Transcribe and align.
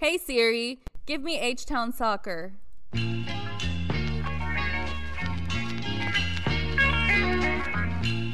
Hey 0.00 0.16
Siri, 0.16 0.78
give 1.06 1.24
me 1.24 1.40
H 1.40 1.66
Town 1.66 1.92
Soccer. 1.92 2.52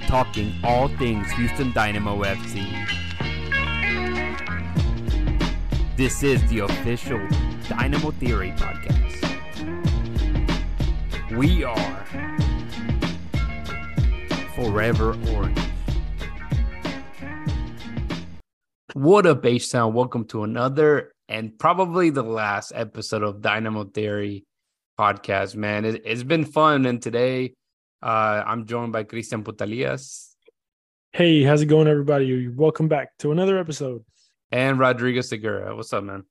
Talking 0.07 0.53
all 0.63 0.89
things 0.99 1.31
Houston 1.31 1.73
Dynamo 1.73 2.23
FC. 2.23 2.67
This 5.97 6.23
is 6.23 6.47
the 6.51 6.59
official 6.59 7.27
Dynamo 7.67 8.11
Theory 8.11 8.51
podcast. 8.59 9.23
We 11.35 11.65
are 11.65 12.05
Forever 14.55 15.17
Orange. 15.33 15.59
What 18.93 19.25
up, 19.25 19.47
H 19.47 19.73
Town? 19.73 19.95
Welcome 19.95 20.27
to 20.27 20.45
another 20.45 21.14
and 21.29 21.59
probably 21.59 22.11
the 22.11 22.23
last 22.23 22.73
episode 22.75 23.23
of 23.23 23.41
Dynamo 23.41 23.85
Theory 23.85 24.45
podcast, 24.99 25.57
man. 25.57 25.85
It, 25.85 26.07
has 26.07 26.25
been 26.25 26.45
fun. 26.45 26.87
And 26.87 27.01
today 27.01 27.55
uh, 28.03 28.43
I'm 28.47 28.67
joined 28.67 28.93
by 28.93 29.05
Cristian 29.05 29.43
Putalias. 29.43 30.35
Hey, 31.13 31.43
how's 31.43 31.63
it 31.63 31.67
going, 31.67 31.89
everybody? 31.89 32.49
Welcome 32.49 32.89
back 32.89 33.17
to 33.21 33.33
another 33.33 33.59
episode. 33.59 34.05
And 34.51 34.79
Rodrigo 34.79 35.21
Segura. 35.21 35.75
What's 35.75 35.93
up, 35.93 36.05
man? 36.05 36.25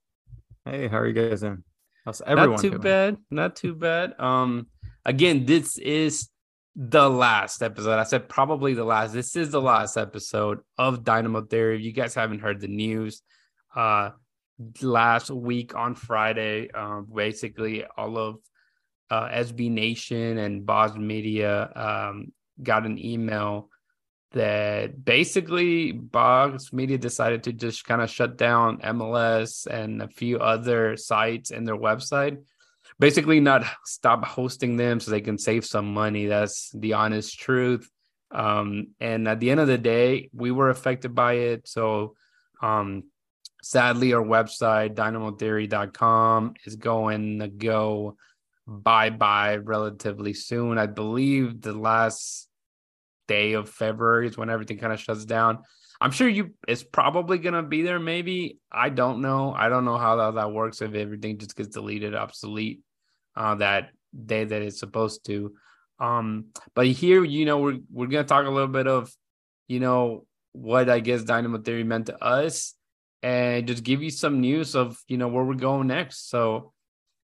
Hey, 0.65 0.87
how 0.87 0.99
are 0.99 1.07
you 1.07 1.13
guys 1.13 1.41
doing? 1.41 1.63
How's 2.05 2.21
everyone 2.21 2.51
Not 2.51 2.61
too 2.61 2.69
doing? 2.69 2.81
bad. 2.81 3.17
Not 3.31 3.55
too 3.55 3.75
bad. 3.75 4.13
Um, 4.19 4.67
again, 5.05 5.45
this 5.45 5.77
is 5.77 6.29
the 6.75 7.09
last 7.09 7.61
episode. 7.61 7.99
I 7.99 8.03
said 8.03 8.29
probably 8.29 8.73
the 8.73 8.83
last. 8.83 9.13
This 9.13 9.35
is 9.35 9.51
the 9.51 9.61
last 9.61 9.97
episode 9.97 10.59
of 10.77 11.03
Dynamo 11.03 11.41
Theory. 11.41 11.77
If 11.77 11.81
you 11.81 11.91
guys 11.91 12.13
haven't 12.13 12.39
heard 12.39 12.59
the 12.61 12.67
news, 12.67 13.21
uh, 13.75 14.11
last 14.81 15.29
week 15.29 15.75
on 15.75 15.95
Friday, 15.95 16.71
um, 16.71 17.07
basically 17.13 17.85
all 17.97 18.17
of 18.17 18.37
uh, 19.09 19.29
SB 19.29 19.69
Nation 19.69 20.37
and 20.37 20.65
Vox 20.65 20.95
Media 20.95 21.71
um, 21.75 22.31
got 22.61 22.85
an 22.85 23.03
email 23.03 23.69
that 24.31 25.05
basically 25.05 25.91
Vox 25.91 26.73
Media 26.73 26.97
decided 26.97 27.43
to 27.43 27.53
just 27.53 27.85
kind 27.85 28.01
of 28.01 28.09
shut 28.09 28.37
down 28.37 28.79
MLS 28.79 29.67
and 29.67 30.01
a 30.01 30.07
few 30.07 30.39
other 30.39 30.97
sites 30.97 31.51
and 31.51 31.67
their 31.67 31.77
website. 31.77 32.41
Basically, 32.99 33.39
not 33.39 33.65
stop 33.85 34.25
hosting 34.25 34.77
them 34.77 34.99
so 34.99 35.11
they 35.11 35.21
can 35.21 35.37
save 35.37 35.65
some 35.65 35.93
money. 35.93 36.25
That's 36.25 36.71
the 36.73 36.93
honest 36.93 37.39
truth. 37.39 37.89
Um, 38.31 38.87
and 38.99 39.27
at 39.27 39.39
the 39.39 39.51
end 39.51 39.59
of 39.59 39.67
the 39.67 39.77
day, 39.77 40.29
we 40.33 40.51
were 40.51 40.69
affected 40.69 41.13
by 41.13 41.33
it. 41.33 41.67
So, 41.67 42.15
um, 42.61 43.03
sadly, 43.63 44.13
our 44.13 44.23
website, 44.23 44.93
dynamotheory.com, 44.93 46.53
is 46.65 46.75
going 46.75 47.39
to 47.39 47.47
go 47.47 48.17
bye 48.67 49.09
bye 49.09 49.57
relatively 49.57 50.33
soon. 50.33 50.77
I 50.77 50.85
believe 50.85 51.61
the 51.61 51.73
last 51.73 52.47
day 53.27 53.53
of 53.53 53.69
February 53.69 54.27
is 54.27 54.37
when 54.37 54.49
everything 54.49 54.77
kind 54.77 54.93
of 54.93 54.99
shuts 54.99 55.25
down. 55.25 55.59
I'm 55.99 56.11
sure 56.11 56.27
you 56.27 56.51
it's 56.67 56.83
probably 56.83 57.37
gonna 57.37 57.63
be 57.63 57.81
there. 57.81 57.99
Maybe 57.99 58.59
I 58.71 58.89
don't 58.89 59.21
know. 59.21 59.53
I 59.53 59.69
don't 59.69 59.85
know 59.85 59.97
how 59.97 60.17
that, 60.17 60.35
that 60.35 60.51
works 60.51 60.81
if 60.81 60.93
everything 60.93 61.37
just 61.37 61.55
gets 61.55 61.69
deleted, 61.69 62.15
obsolete 62.15 62.81
uh, 63.35 63.55
that 63.55 63.91
day 64.25 64.43
that 64.43 64.61
it's 64.61 64.79
supposed 64.79 65.25
to. 65.27 65.53
Um, 65.99 66.47
but 66.75 66.87
here, 66.87 67.23
you 67.23 67.45
know, 67.45 67.59
we're 67.59 67.79
we're 67.91 68.07
gonna 68.07 68.25
talk 68.25 68.45
a 68.45 68.49
little 68.49 68.67
bit 68.67 68.87
of, 68.87 69.11
you 69.67 69.79
know, 69.79 70.25
what 70.51 70.89
I 70.89 70.99
guess 70.99 71.23
Dynamo 71.23 71.59
Theory 71.59 71.83
meant 71.83 72.07
to 72.07 72.21
us, 72.21 72.75
and 73.23 73.65
just 73.65 73.83
give 73.83 74.03
you 74.03 74.11
some 74.11 74.41
news 74.41 74.75
of 74.75 75.01
you 75.07 75.17
know 75.17 75.29
where 75.29 75.43
we're 75.43 75.55
going 75.55 75.87
next. 75.87 76.29
So, 76.29 76.73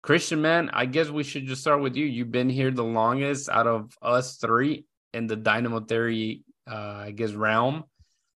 Christian, 0.02 0.40
man, 0.40 0.70
I 0.72 0.86
guess 0.86 1.10
we 1.10 1.22
should 1.22 1.46
just 1.46 1.60
start 1.60 1.82
with 1.82 1.94
you. 1.94 2.06
You've 2.06 2.32
been 2.32 2.48
here 2.48 2.70
the 2.70 2.82
longest 2.82 3.48
out 3.50 3.66
of 3.66 3.92
us 4.02 4.36
three 4.36 4.86
in 5.12 5.26
the 5.26 5.36
Dynamo 5.36 5.80
Theory, 5.80 6.42
uh, 6.68 7.04
I 7.06 7.10
guess, 7.14 7.32
realm. 7.32 7.84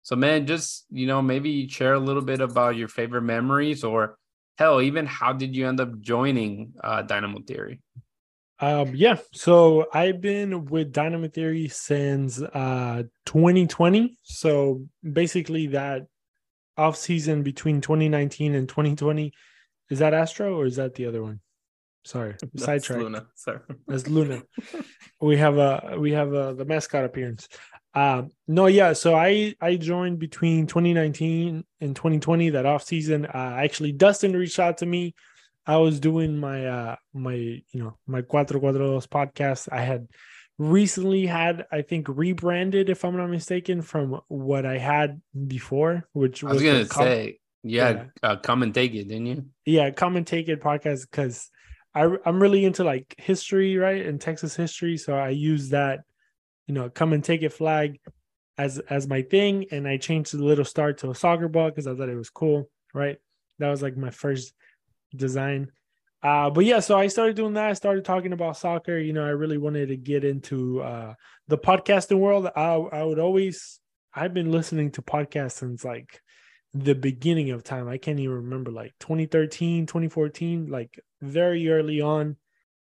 So, 0.02 0.14
man, 0.14 0.46
just 0.46 0.84
you 0.90 1.06
know, 1.06 1.22
maybe 1.22 1.66
share 1.68 1.94
a 1.94 1.98
little 1.98 2.22
bit 2.22 2.40
about 2.40 2.76
your 2.76 2.88
favorite 2.88 3.22
memories, 3.22 3.82
or 3.82 4.18
hell, 4.58 4.82
even 4.82 5.06
how 5.06 5.32
did 5.32 5.56
you 5.56 5.66
end 5.66 5.80
up 5.80 5.98
joining 6.00 6.74
uh, 6.84 7.02
Dynamo 7.02 7.40
Theory? 7.40 7.80
Um, 8.60 8.92
yeah, 8.94 9.18
so 9.32 9.86
I've 9.94 10.20
been 10.20 10.66
with 10.66 10.92
Dynamo 10.92 11.28
Theory 11.28 11.68
since 11.68 12.42
uh 12.42 13.04
2020. 13.24 14.18
So 14.22 14.84
basically, 15.02 15.68
that 15.68 16.08
off 16.78 16.96
season 16.96 17.42
between 17.42 17.80
2019 17.80 18.54
and 18.54 18.68
2020 18.68 19.32
is 19.90 19.98
that 20.00 20.14
Astro 20.14 20.54
or 20.54 20.66
is 20.66 20.76
that 20.76 20.94
the 20.94 21.06
other 21.06 21.22
one? 21.22 21.40
Sorry, 22.04 22.36
sidetrack. 22.56 23.00
Luna. 23.00 23.26
Sorry. 23.34 23.60
That's 23.86 24.08
Luna. 24.08 24.42
we 25.20 25.36
have 25.36 25.58
a 25.58 25.96
we 25.98 26.12
have 26.12 26.32
a 26.32 26.54
the 26.54 26.64
mascot 26.64 27.04
appearance. 27.04 27.48
Uh, 27.94 28.22
no, 28.46 28.66
yeah. 28.66 28.92
So 28.92 29.14
I 29.14 29.54
I 29.60 29.76
joined 29.76 30.18
between 30.18 30.66
2019 30.66 31.64
and 31.80 31.96
2020 31.96 32.50
that 32.50 32.66
off 32.66 32.82
season. 32.82 33.26
Uh, 33.26 33.56
actually, 33.58 33.92
Dustin 33.92 34.34
reached 34.34 34.58
out 34.58 34.78
to 34.78 34.86
me. 34.86 35.14
I 35.66 35.76
was 35.76 36.00
doing 36.00 36.38
my 36.38 36.66
uh 36.66 36.96
my 37.12 37.34
you 37.34 37.62
know 37.74 37.98
my 38.06 38.22
Cuatro 38.22 38.60
Cuadros 38.60 39.06
podcast. 39.06 39.68
I 39.70 39.82
had 39.82 40.08
recently 40.58 41.26
had 41.26 41.66
I 41.70 41.82
think 41.82 42.08
rebranded 42.08 42.90
if 42.90 43.04
I'm 43.04 43.16
not 43.16 43.30
mistaken 43.30 43.82
from 43.82 44.20
what 44.28 44.66
I 44.66 44.78
had 44.78 45.20
before, 45.46 46.08
which 46.12 46.42
I 46.42 46.48
was, 46.48 46.54
was 46.54 46.62
gonna 46.62 46.86
com- 46.86 47.04
say, 47.04 47.38
yeah, 47.62 48.04
uh, 48.22 48.36
come 48.36 48.62
and 48.62 48.74
take 48.74 48.94
it, 48.94 49.08
didn't 49.08 49.26
you? 49.26 49.46
yeah 49.64 49.90
come 49.90 50.16
and 50.16 50.26
take 50.26 50.48
it 50.48 50.60
podcast 50.60 51.02
because 51.10 51.50
I 51.94 52.08
I'm 52.24 52.40
really 52.40 52.64
into 52.64 52.84
like 52.84 53.14
history 53.18 53.76
right 53.76 54.04
and 54.04 54.20
Texas 54.20 54.56
history, 54.56 54.96
so 54.96 55.14
I 55.14 55.30
use 55.30 55.70
that 55.70 56.00
you 56.66 56.74
know 56.74 56.90
come 56.90 57.12
and 57.12 57.22
take 57.22 57.42
it 57.42 57.52
flag 57.52 57.98
as 58.58 58.78
as 58.90 59.06
my 59.06 59.22
thing, 59.22 59.66
and 59.70 59.86
I 59.86 59.96
changed 59.96 60.36
the 60.36 60.44
little 60.44 60.64
star 60.64 60.92
to 60.94 61.10
a 61.10 61.14
soccer 61.14 61.48
ball 61.48 61.70
because 61.70 61.86
I 61.86 61.94
thought 61.94 62.08
it 62.08 62.16
was 62.16 62.30
cool, 62.30 62.68
right? 62.92 63.16
That 63.60 63.70
was 63.70 63.82
like 63.82 63.96
my 63.96 64.10
first 64.10 64.52
design. 65.14 65.70
Uh, 66.22 66.50
but 66.50 66.64
yeah, 66.64 66.80
so 66.80 66.98
I 66.98 67.06
started 67.06 67.36
doing 67.36 67.54
that. 67.54 67.70
I 67.70 67.72
started 67.74 68.04
talking 68.04 68.32
about 68.32 68.56
soccer. 68.56 68.98
You 68.98 69.12
know, 69.12 69.24
I 69.24 69.30
really 69.30 69.58
wanted 69.58 69.88
to 69.88 69.96
get 69.96 70.24
into 70.24 70.80
uh, 70.82 71.14
the 71.46 71.58
podcasting 71.58 72.18
world. 72.18 72.48
I, 72.56 72.74
I 72.74 73.04
would 73.04 73.20
always, 73.20 73.78
I've 74.14 74.34
been 74.34 74.50
listening 74.50 74.90
to 74.92 75.02
podcasts 75.02 75.52
since 75.52 75.84
like 75.84 76.20
the 76.74 76.94
beginning 76.94 77.50
of 77.50 77.62
time. 77.62 77.88
I 77.88 77.98
can't 77.98 78.18
even 78.18 78.34
remember, 78.36 78.72
like 78.72 78.94
2013, 78.98 79.86
2014, 79.86 80.66
like 80.66 80.98
very 81.22 81.70
early 81.70 82.00
on. 82.00 82.36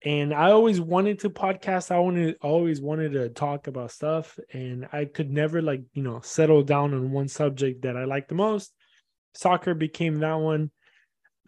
And 0.06 0.34
I 0.34 0.52
always 0.52 0.80
wanted 0.80 1.20
to 1.20 1.30
podcast. 1.30 1.92
I 1.92 2.00
wanted, 2.00 2.38
always 2.42 2.80
wanted 2.80 3.14
to 3.14 3.30
talk 3.30 3.68
about 3.68 3.92
stuff. 3.92 4.40
And 4.54 4.88
I 4.94 5.04
could 5.04 5.32
never, 5.32 5.62
like, 5.62 5.82
you 5.94 6.04
know, 6.04 6.22
settle 6.22 6.64
down 6.64 6.94
on 6.94 7.12
one 7.12 7.28
subject 7.28 7.82
that 7.82 7.98
I 7.98 8.06
like 8.06 8.30
the 8.30 8.36
most. 8.36 8.72
Soccer 9.34 9.74
became 9.74 10.20
that 10.20 10.36
one 10.36 10.72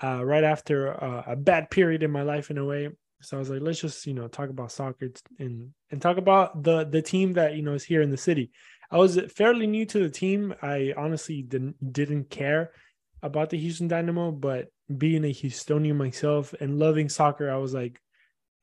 uh, 0.03 0.23
right 0.23 0.43
after 0.43 1.01
uh, 1.03 1.23
a 1.27 1.35
bad 1.35 1.69
period 1.69 2.03
in 2.03 2.11
my 2.11 2.21
life 2.21 2.49
in 2.49 2.57
a 2.57 2.65
way. 2.65 2.89
So 3.21 3.35
I 3.37 3.39
was 3.39 3.49
like, 3.49 3.61
let's 3.61 3.81
just 3.81 4.05
you 4.07 4.13
know 4.13 4.27
talk 4.27 4.49
about 4.49 4.71
soccer 4.71 5.09
and 5.39 5.71
and 5.91 6.01
talk 6.01 6.17
about 6.17 6.63
the 6.63 6.85
the 6.85 7.01
team 7.01 7.33
that 7.33 7.55
you 7.55 7.61
know 7.61 7.73
is 7.73 7.83
here 7.83 8.01
in 8.01 8.09
the 8.09 8.17
city. 8.17 8.51
I 8.91 8.97
was 8.97 9.19
fairly 9.35 9.67
new 9.67 9.85
to 9.87 9.99
the 9.99 10.09
team. 10.09 10.53
I 10.61 10.93
honestly 10.97 11.41
didn't 11.41 11.93
didn't 11.93 12.29
care 12.29 12.71
about 13.21 13.49
the 13.49 13.57
Houston 13.57 13.87
Dynamo, 13.87 14.31
but 14.31 14.67
being 14.97 15.25
a 15.25 15.33
Houstonian 15.33 15.97
myself 15.97 16.53
and 16.59 16.79
loving 16.79 17.09
soccer, 17.09 17.51
I 17.51 17.57
was 17.57 17.73
like, 17.73 17.99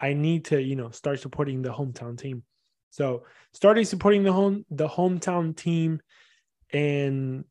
I 0.00 0.14
need 0.14 0.46
to 0.46 0.60
you 0.60 0.76
know 0.76 0.90
start 0.90 1.20
supporting 1.20 1.62
the 1.62 1.72
hometown 1.72 2.18
team. 2.18 2.42
So 2.90 3.24
started 3.52 3.86
supporting 3.86 4.24
the 4.24 4.32
home 4.32 4.64
the 4.70 4.88
hometown 4.88 5.54
team, 5.54 6.00
and 6.72 7.44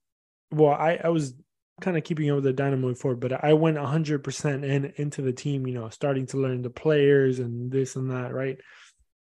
well, 0.52 0.72
I 0.72 1.00
I 1.04 1.10
was 1.10 1.36
kind 1.82 1.98
of 1.98 2.04
keeping 2.04 2.30
up 2.30 2.36
with 2.36 2.46
the 2.46 2.54
Dynamo 2.54 2.94
forward, 2.94 3.20
but 3.20 3.44
I 3.44 3.54
went 3.54 3.78
100% 3.78 4.64
in 4.64 4.94
into 4.96 5.22
the 5.22 5.34
team, 5.34 5.68
you 5.68 5.74
know, 5.74 5.90
starting 5.90 6.26
to 6.28 6.38
learn 6.38 6.62
the 6.62 6.70
players 6.70 7.40
and 7.40 7.72
this 7.72 7.96
and 7.96 8.12
that, 8.12 8.34
right? 8.34 8.58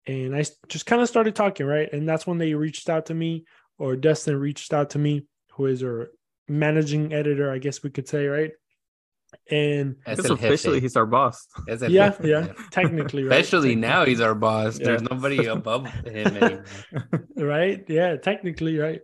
And 0.07 0.35
I 0.35 0.43
just 0.67 0.85
kind 0.85 1.01
of 1.01 1.07
started 1.07 1.35
talking, 1.35 1.65
right? 1.65 1.91
And 1.91 2.09
that's 2.09 2.25
when 2.25 2.39
they 2.39 2.53
reached 2.55 2.89
out 2.89 3.07
to 3.07 3.13
me, 3.13 3.45
or 3.77 3.95
Dustin 3.95 4.39
reached 4.39 4.73
out 4.73 4.91
to 4.91 4.99
me, 4.99 5.25
who 5.53 5.67
is 5.67 5.83
our 5.83 6.09
managing 6.47 7.13
editor, 7.13 7.51
I 7.51 7.59
guess 7.59 7.83
we 7.83 7.91
could 7.91 8.07
say, 8.07 8.25
right? 8.25 8.51
And 9.51 9.97
Es 10.07 10.17
officially 10.27 10.79
he's 10.79 10.95
our 10.95 11.05
boss. 11.05 11.47
Es 11.67 11.83
el 11.83 11.91
yeah, 11.91 12.15
yeah, 12.23 12.47
technically, 12.71 13.23
right? 13.23 13.39
Especially 13.39 13.75
now, 13.75 14.03
he's 14.05 14.21
our 14.21 14.33
boss. 14.33 14.79
There's 14.79 15.03
nobody 15.03 15.45
above 15.45 15.85
him 15.85 16.05
anymore. 16.15 16.65
right? 17.35 17.83
Yeah, 17.87 18.15
technically, 18.17 18.79
right. 18.79 19.01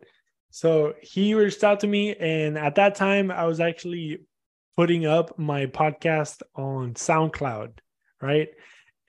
So 0.55 0.93
he 1.01 1.33
reached 1.33 1.65
out 1.65 1.81
to 1.81 1.87
me, 1.87 2.15
and 2.15 2.57
at 2.57 2.75
that 2.75 2.95
time, 2.95 3.29
I 3.29 3.43
was 3.43 3.59
actually 3.59 4.19
putting 4.77 5.05
up 5.05 5.37
my 5.37 5.65
podcast 5.65 6.43
on 6.55 6.93
SoundCloud, 6.93 7.79
right? 8.21 8.47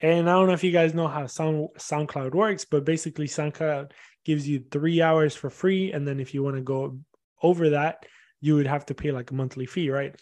And 0.01 0.29
I 0.29 0.33
don't 0.33 0.47
know 0.47 0.53
if 0.53 0.65
you 0.65 0.73
guys 0.73 0.93
know 0.93 1.07
how 1.07 1.25
Sound 1.25 1.69
SoundCloud 1.79 2.35
works, 2.35 2.65
but 2.65 2.83
basically, 2.83 3.27
SoundCloud 3.27 3.91
gives 4.25 4.45
you 4.45 4.65
three 4.69 5.01
hours 5.01 5.35
for 5.37 5.49
free, 5.49 5.93
and 5.93 6.05
then 6.05 6.19
if 6.19 6.33
you 6.33 6.43
want 6.43 6.57
to 6.57 6.61
go 6.61 6.99
over 7.41 7.69
that, 7.69 8.05
you 8.41 8.55
would 8.55 8.67
have 8.67 8.85
to 8.87 8.93
pay 8.93 9.13
like 9.13 9.31
a 9.31 9.33
monthly 9.33 9.67
fee, 9.67 9.89
right? 9.89 10.19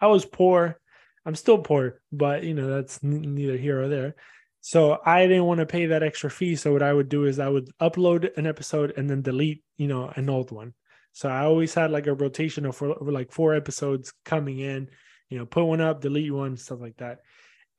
I 0.00 0.06
was 0.06 0.24
poor. 0.24 0.78
I'm 1.26 1.34
still 1.34 1.58
poor, 1.58 2.00
but 2.12 2.44
you 2.44 2.54
know 2.54 2.68
that's 2.68 3.02
neither 3.02 3.56
here 3.56 3.82
or 3.82 3.88
there. 3.88 4.14
So 4.60 4.98
I 5.04 5.26
didn't 5.26 5.46
want 5.46 5.60
to 5.60 5.66
pay 5.66 5.86
that 5.86 6.02
extra 6.02 6.30
fee. 6.30 6.56
So 6.56 6.72
what 6.72 6.82
I 6.82 6.92
would 6.92 7.08
do 7.08 7.24
is 7.24 7.38
I 7.38 7.48
would 7.48 7.70
upload 7.80 8.36
an 8.36 8.46
episode 8.46 8.92
and 8.96 9.08
then 9.08 9.22
delete, 9.22 9.62
you 9.76 9.88
know, 9.88 10.12
an 10.14 10.28
old 10.28 10.50
one. 10.50 10.74
So 11.12 11.28
I 11.28 11.44
always 11.44 11.74
had 11.74 11.90
like 11.90 12.06
a 12.06 12.14
rotation 12.14 12.66
of 12.66 12.76
four, 12.76 12.96
like 13.00 13.32
four 13.32 13.54
episodes 13.54 14.12
coming 14.24 14.58
in, 14.58 14.88
you 15.28 15.38
know, 15.38 15.46
put 15.46 15.64
one 15.64 15.80
up, 15.80 16.00
delete 16.00 16.32
one, 16.32 16.56
stuff 16.56 16.80
like 16.80 16.96
that. 16.98 17.20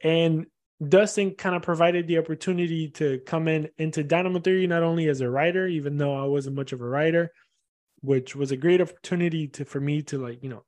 And 0.04 0.48
Dustin 0.86 1.36
kind 1.36 1.56
of 1.56 1.62
provided 1.62 2.07
the 2.07 2.18
opportunity 2.18 2.89
to 2.92 3.19
come 3.25 3.48
in 3.48 3.69
into 3.78 4.04
Dynamo 4.04 4.39
Theory 4.39 4.66
not 4.66 4.83
only 4.83 5.07
as 5.07 5.22
a 5.22 5.30
writer, 5.30 5.68
even 5.68 5.98
though 5.98 6.16
I 6.16 6.25
wasn't 6.25 6.56
much 6.56 6.74
of 6.74 6.81
a 6.81 6.86
writer, 6.86 7.31
which 8.01 8.36
was 8.36 8.51
a 8.51 8.57
great 8.57 8.81
opportunity 8.81 9.48
to 9.50 9.66
for 9.66 9.80
me 9.80 10.01
to 10.04 10.18
like, 10.18 10.44
you 10.44 10.50
know, 10.50 10.63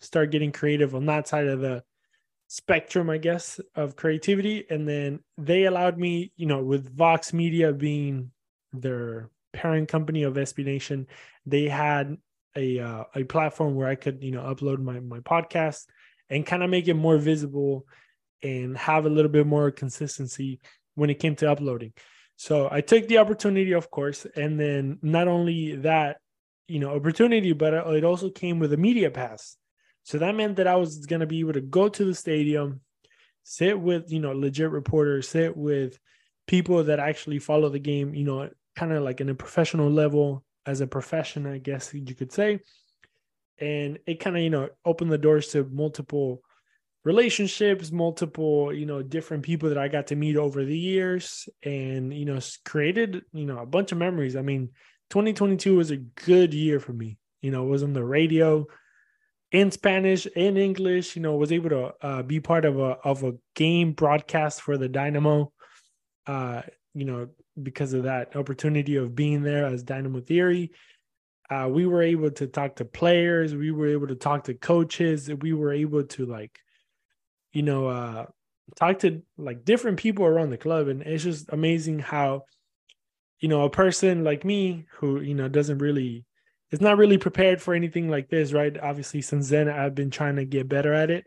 start 0.00 0.30
getting 0.30 0.52
creative 0.52 0.94
on 0.94 1.06
that 1.06 1.26
side 1.26 1.46
of 1.46 1.60
the 1.60 1.82
spectrum, 2.54 3.10
I 3.10 3.18
guess, 3.18 3.60
of 3.74 3.96
creativity. 3.96 4.64
And 4.70 4.88
then 4.88 5.18
they 5.36 5.64
allowed 5.64 5.98
me, 5.98 6.30
you 6.36 6.46
know, 6.46 6.62
with 6.62 6.96
Vox 6.96 7.32
Media 7.32 7.72
being 7.72 8.30
their 8.72 9.30
parent 9.52 9.88
company 9.88 10.22
of 10.22 10.34
SB 10.34 10.64
Nation, 10.64 11.08
they 11.44 11.68
had 11.68 12.16
a 12.56 12.78
uh, 12.78 13.04
a 13.16 13.24
platform 13.24 13.74
where 13.74 13.88
I 13.88 13.96
could, 13.96 14.22
you 14.22 14.30
know, 14.30 14.42
upload 14.42 14.78
my 14.78 15.00
my 15.00 15.18
podcast 15.18 15.86
and 16.30 16.46
kind 16.46 16.62
of 16.62 16.70
make 16.70 16.86
it 16.86 16.94
more 16.94 17.18
visible 17.18 17.86
and 18.40 18.78
have 18.78 19.04
a 19.04 19.10
little 19.10 19.32
bit 19.32 19.48
more 19.48 19.72
consistency 19.72 20.60
when 20.94 21.10
it 21.10 21.18
came 21.18 21.34
to 21.36 21.50
uploading. 21.50 21.92
So 22.36 22.68
I 22.70 22.82
took 22.82 23.08
the 23.08 23.18
opportunity, 23.18 23.72
of 23.72 23.90
course, 23.90 24.28
and 24.36 24.60
then 24.60 24.98
not 25.02 25.26
only 25.26 25.74
that, 25.76 26.18
you 26.68 26.78
know, 26.78 26.94
opportunity, 26.94 27.52
but 27.52 27.74
it 27.74 28.04
also 28.04 28.30
came 28.30 28.60
with 28.60 28.72
a 28.72 28.76
media 28.76 29.10
pass. 29.10 29.56
So 30.04 30.18
that 30.18 30.34
meant 30.34 30.56
that 30.56 30.66
I 30.66 30.76
was 30.76 31.06
going 31.06 31.20
to 31.20 31.26
be 31.26 31.40
able 31.40 31.54
to 31.54 31.60
go 31.60 31.88
to 31.88 32.04
the 32.04 32.14
stadium, 32.14 32.80
sit 33.42 33.78
with, 33.78 34.12
you 34.12 34.20
know, 34.20 34.32
legit 34.32 34.70
reporters, 34.70 35.28
sit 35.28 35.56
with 35.56 35.98
people 36.46 36.84
that 36.84 36.98
actually 36.98 37.38
follow 37.38 37.70
the 37.70 37.78
game, 37.78 38.14
you 38.14 38.24
know, 38.24 38.50
kind 38.76 38.92
of 38.92 39.02
like 39.02 39.20
in 39.20 39.30
a 39.30 39.34
professional 39.34 39.90
level 39.90 40.44
as 40.66 40.80
a 40.80 40.86
profession, 40.86 41.46
I 41.46 41.58
guess 41.58 41.92
you 41.92 42.14
could 42.14 42.32
say. 42.32 42.60
And 43.58 43.98
it 44.06 44.20
kind 44.20 44.36
of, 44.36 44.42
you 44.42 44.50
know, 44.50 44.68
opened 44.84 45.10
the 45.10 45.18
doors 45.18 45.48
to 45.48 45.64
multiple 45.64 46.42
relationships, 47.04 47.92
multiple, 47.92 48.72
you 48.72 48.86
know, 48.86 49.02
different 49.02 49.42
people 49.42 49.68
that 49.68 49.78
I 49.78 49.88
got 49.88 50.08
to 50.08 50.16
meet 50.16 50.36
over 50.36 50.64
the 50.64 50.76
years 50.76 51.48
and, 51.62 52.12
you 52.12 52.24
know, 52.24 52.40
created, 52.64 53.22
you 53.32 53.46
know, 53.46 53.58
a 53.58 53.66
bunch 53.66 53.92
of 53.92 53.98
memories. 53.98 54.36
I 54.36 54.42
mean, 54.42 54.70
2022 55.10 55.76
was 55.76 55.90
a 55.90 55.96
good 55.96 56.52
year 56.52 56.80
for 56.80 56.92
me. 56.92 57.18
You 57.42 57.50
know, 57.50 57.64
it 57.64 57.70
was 57.70 57.82
on 57.82 57.92
the 57.92 58.04
radio 58.04 58.66
in 59.54 59.70
Spanish, 59.70 60.26
in 60.26 60.56
English, 60.56 61.14
you 61.14 61.22
know, 61.22 61.36
was 61.36 61.52
able 61.52 61.70
to 61.70 61.94
uh, 62.02 62.22
be 62.22 62.40
part 62.40 62.64
of 62.64 62.76
a 62.76 62.98
of 63.04 63.22
a 63.22 63.34
game 63.54 63.92
broadcast 63.92 64.60
for 64.60 64.76
the 64.76 64.88
Dynamo. 64.88 65.52
Uh, 66.26 66.62
you 66.92 67.04
know, 67.04 67.28
because 67.62 67.92
of 67.92 68.02
that 68.02 68.34
opportunity 68.34 68.96
of 68.96 69.14
being 69.14 69.42
there 69.42 69.64
as 69.66 69.84
Dynamo 69.84 70.20
Theory. 70.20 70.72
Uh, 71.48 71.68
we 71.70 71.86
were 71.86 72.02
able 72.02 72.30
to 72.32 72.48
talk 72.48 72.76
to 72.76 72.84
players, 72.84 73.54
we 73.54 73.70
were 73.70 73.86
able 73.86 74.08
to 74.08 74.16
talk 74.16 74.44
to 74.44 74.54
coaches, 74.54 75.30
we 75.40 75.52
were 75.52 75.72
able 75.72 76.02
to 76.02 76.26
like, 76.26 76.58
you 77.52 77.62
know, 77.62 77.86
uh, 77.86 78.26
talk 78.76 78.98
to 79.00 79.22
like 79.36 79.64
different 79.64 79.98
people 79.98 80.24
around 80.24 80.50
the 80.50 80.56
club. 80.56 80.88
And 80.88 81.02
it's 81.02 81.22
just 81.22 81.52
amazing 81.52 82.00
how, 82.00 82.42
you 83.38 83.48
know, 83.48 83.62
a 83.64 83.70
person 83.70 84.24
like 84.24 84.44
me 84.44 84.86
who, 84.94 85.20
you 85.20 85.34
know, 85.34 85.48
doesn't 85.48 85.78
really 85.78 86.24
is 86.74 86.80
not 86.80 86.98
really 86.98 87.18
prepared 87.18 87.62
for 87.62 87.72
anything 87.72 88.10
like 88.10 88.28
this, 88.28 88.52
right? 88.52 88.76
Obviously, 88.80 89.22
since 89.22 89.48
then 89.48 89.68
I've 89.68 89.94
been 89.94 90.10
trying 90.10 90.36
to 90.36 90.44
get 90.44 90.68
better 90.68 90.92
at 90.92 91.08
it. 91.08 91.24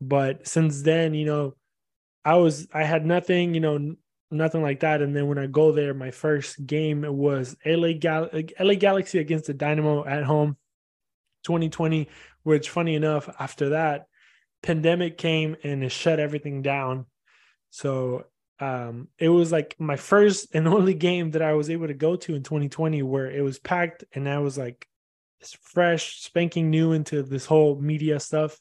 But 0.00 0.48
since 0.48 0.80
then, 0.80 1.12
you 1.12 1.26
know, 1.26 1.56
I 2.24 2.36
was 2.36 2.66
I 2.72 2.84
had 2.84 3.04
nothing, 3.04 3.52
you 3.52 3.60
know, 3.60 3.96
nothing 4.30 4.62
like 4.62 4.80
that. 4.80 5.02
And 5.02 5.14
then 5.14 5.28
when 5.28 5.36
I 5.36 5.46
go 5.46 5.72
there, 5.72 5.92
my 5.92 6.10
first 6.10 6.64
game 6.64 7.04
was 7.06 7.54
LA 7.66 7.92
Gal- 7.92 8.30
LA 8.58 8.74
Galaxy 8.74 9.18
against 9.18 9.46
the 9.46 9.52
Dynamo 9.54 10.06
at 10.06 10.24
home, 10.24 10.56
2020. 11.44 12.08
Which, 12.42 12.70
funny 12.70 12.94
enough, 12.94 13.28
after 13.38 13.68
that, 13.70 14.06
pandemic 14.62 15.18
came 15.18 15.54
and 15.62 15.84
it 15.84 15.92
shut 15.92 16.18
everything 16.18 16.62
down. 16.62 17.04
So 17.70 18.24
um, 18.62 19.08
it 19.18 19.28
was 19.28 19.50
like 19.50 19.74
my 19.80 19.96
first 19.96 20.54
and 20.54 20.68
only 20.76 20.94
game 20.94 21.32
that 21.32 21.42
I 21.42 21.54
was 21.54 21.68
able 21.68 21.88
to 21.88 21.94
go 21.94 22.14
to 22.14 22.34
in 22.36 22.44
2020 22.44 23.02
where 23.02 23.28
it 23.28 23.42
was 23.42 23.58
packed 23.58 24.04
and 24.14 24.28
I 24.28 24.38
was 24.38 24.56
like 24.56 24.86
fresh, 25.60 26.20
spanking 26.20 26.70
new 26.70 26.92
into 26.92 27.24
this 27.24 27.44
whole 27.44 27.80
media 27.80 28.20
stuff. 28.20 28.56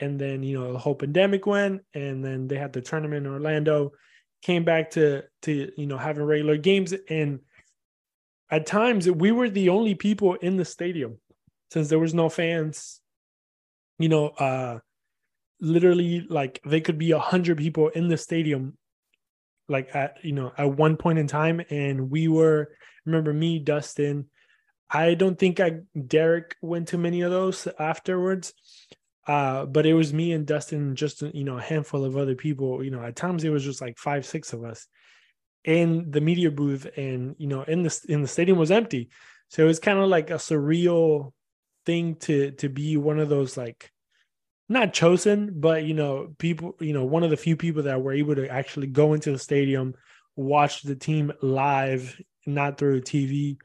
And 0.00 0.20
then, 0.20 0.42
you 0.42 0.58
know, 0.58 0.72
the 0.72 0.80
whole 0.80 0.96
pandemic 0.96 1.46
went 1.46 1.82
and 1.94 2.24
then 2.24 2.48
they 2.48 2.56
had 2.56 2.72
the 2.72 2.80
tournament 2.80 3.24
in 3.24 3.32
Orlando, 3.32 3.92
came 4.42 4.64
back 4.64 4.90
to 4.90 5.22
to 5.42 5.72
you 5.76 5.86
know 5.86 5.96
having 5.96 6.24
regular 6.24 6.56
games. 6.56 6.92
And 7.08 7.38
at 8.50 8.66
times 8.66 9.08
we 9.08 9.30
were 9.30 9.48
the 9.48 9.68
only 9.68 9.94
people 9.94 10.34
in 10.34 10.56
the 10.56 10.64
stadium 10.64 11.20
since 11.70 11.88
there 11.88 12.00
was 12.00 12.14
no 12.14 12.28
fans, 12.28 13.00
you 14.00 14.08
know, 14.08 14.30
uh 14.30 14.80
literally 15.60 16.26
like 16.28 16.60
they 16.66 16.80
could 16.80 16.98
be 16.98 17.12
a 17.12 17.18
hundred 17.20 17.58
people 17.58 17.88
in 17.90 18.08
the 18.08 18.16
stadium 18.16 18.76
like 19.68 19.94
at 19.94 20.18
you 20.22 20.32
know 20.32 20.52
at 20.56 20.76
one 20.76 20.96
point 20.96 21.18
in 21.18 21.26
time 21.26 21.60
and 21.70 22.10
we 22.10 22.28
were 22.28 22.70
remember 23.06 23.32
me 23.32 23.58
dustin 23.58 24.26
i 24.90 25.14
don't 25.14 25.38
think 25.38 25.60
i 25.60 25.78
derek 26.06 26.56
went 26.60 26.88
to 26.88 26.98
many 26.98 27.22
of 27.22 27.30
those 27.30 27.66
afterwards 27.78 28.52
uh 29.26 29.64
but 29.64 29.86
it 29.86 29.94
was 29.94 30.12
me 30.12 30.32
and 30.32 30.46
dustin 30.46 30.94
just 30.94 31.22
you 31.22 31.44
know 31.44 31.58
a 31.58 31.62
handful 31.62 32.04
of 32.04 32.16
other 32.16 32.34
people 32.34 32.84
you 32.84 32.90
know 32.90 33.02
at 33.02 33.16
times 33.16 33.44
it 33.44 33.50
was 33.50 33.64
just 33.64 33.80
like 33.80 33.96
five 33.98 34.26
six 34.26 34.52
of 34.52 34.64
us 34.64 34.86
in 35.64 36.10
the 36.10 36.20
media 36.20 36.50
booth 36.50 36.86
and 36.96 37.34
you 37.38 37.46
know 37.46 37.62
in 37.62 37.82
the 37.82 38.00
in 38.08 38.22
the 38.22 38.28
stadium 38.28 38.58
was 38.58 38.70
empty. 38.70 39.08
So 39.48 39.64
it 39.64 39.66
was 39.66 39.78
kind 39.78 39.98
of 39.98 40.08
like 40.08 40.30
a 40.30 40.34
surreal 40.34 41.32
thing 41.86 42.16
to 42.16 42.52
to 42.52 42.68
be 42.68 42.96
one 42.96 43.18
of 43.18 43.28
those 43.28 43.56
like 43.56 43.90
not 44.68 44.92
chosen, 44.92 45.52
but 45.60 45.84
you 45.84 45.94
know, 45.94 46.34
people, 46.38 46.74
you 46.80 46.92
know, 46.92 47.04
one 47.04 47.22
of 47.22 47.30
the 47.30 47.36
few 47.36 47.56
people 47.56 47.82
that 47.84 48.00
were 48.02 48.12
able 48.12 48.34
to 48.36 48.48
actually 48.48 48.86
go 48.86 49.12
into 49.12 49.30
the 49.30 49.38
stadium, 49.38 49.94
watch 50.36 50.82
the 50.82 50.96
team 50.96 51.32
live, 51.42 52.20
not 52.46 52.78
through 52.78 53.02
TV, 53.02 53.56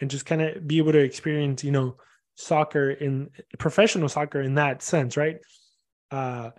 and 0.00 0.10
just 0.10 0.26
kind 0.26 0.42
of 0.42 0.66
be 0.66 0.78
able 0.78 0.92
to 0.92 0.98
experience, 0.98 1.62
you 1.64 1.72
know, 1.72 1.96
soccer 2.36 2.90
in 2.90 3.30
professional 3.58 4.08
soccer 4.08 4.40
in 4.40 4.54
that 4.54 4.82
sense, 4.82 5.16
right? 5.16 5.38
Uh 6.10 6.50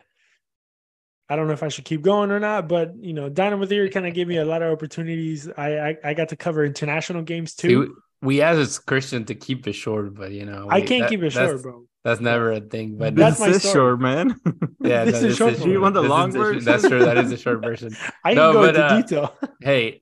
I 1.32 1.36
don't 1.36 1.46
know 1.48 1.53
if 1.53 1.62
I 1.62 1.68
should 1.68 1.86
keep 1.86 2.01
going 2.01 2.32
or 2.32 2.39
not, 2.39 2.68
but 2.68 2.94
you 3.00 3.13
know, 3.13 3.29
Dynamo 3.29 3.65
Theory 3.65 3.89
kind 3.89 4.08
of 4.08 4.13
gave 4.13 4.27
me 4.27 4.38
a 4.38 4.46
lot 4.46 4.63
of 4.63 4.74
opportunities. 4.74 5.48
I, 5.56 5.89
I 5.89 5.98
I 6.03 6.13
got 6.15 6.29
to 6.29 6.36
cover 6.36 6.65
international 6.65 7.22
games 7.22 7.53
too. 7.53 7.98
we 8.22 8.41
asked 8.41 8.86
Christian 8.88 9.25
to 9.25 9.36
keep 9.36 9.68
it 9.68 9.74
short, 9.74 10.15
but 10.15 10.32
you 10.32 10.46
know, 10.46 10.68
I 10.70 10.82
can't 10.82 11.03
that- 11.03 11.10
keep 11.10 11.22
it 11.22 11.32
short, 11.32 11.62
bro. 11.62 11.86
That's 12.03 12.22
never 12.22 12.51
a 12.53 12.62
thing. 12.62 12.98
But 12.98 13.15
That's 13.15 13.39
this 13.39 13.48
my 13.48 13.53
is 13.56 13.60
story. 13.62 13.74
short, 13.74 14.00
man. 14.00 14.36
yeah, 14.82 15.03
This 15.06 15.22
no, 15.22 15.27
is 15.27 15.38
short 15.38 15.53
is 15.53 15.60
version. 15.60 15.72
You 15.72 15.82
want 15.82 15.96
the 15.96 16.01
long 16.01 16.32
sh- 16.32 16.36
version? 16.36 16.63
That's 16.63 16.88
true. 16.88 17.00
That 17.00 17.18
is 17.18 17.29
the 17.29 17.38
short 17.38 17.62
version. 17.62 17.96
I 18.24 18.29
can 18.29 18.36
No, 18.38 18.53
go 18.53 18.62
but, 18.62 18.75
into 18.75 18.86
uh, 18.86 19.01
detail. 19.01 19.38
Hey, 19.62 20.01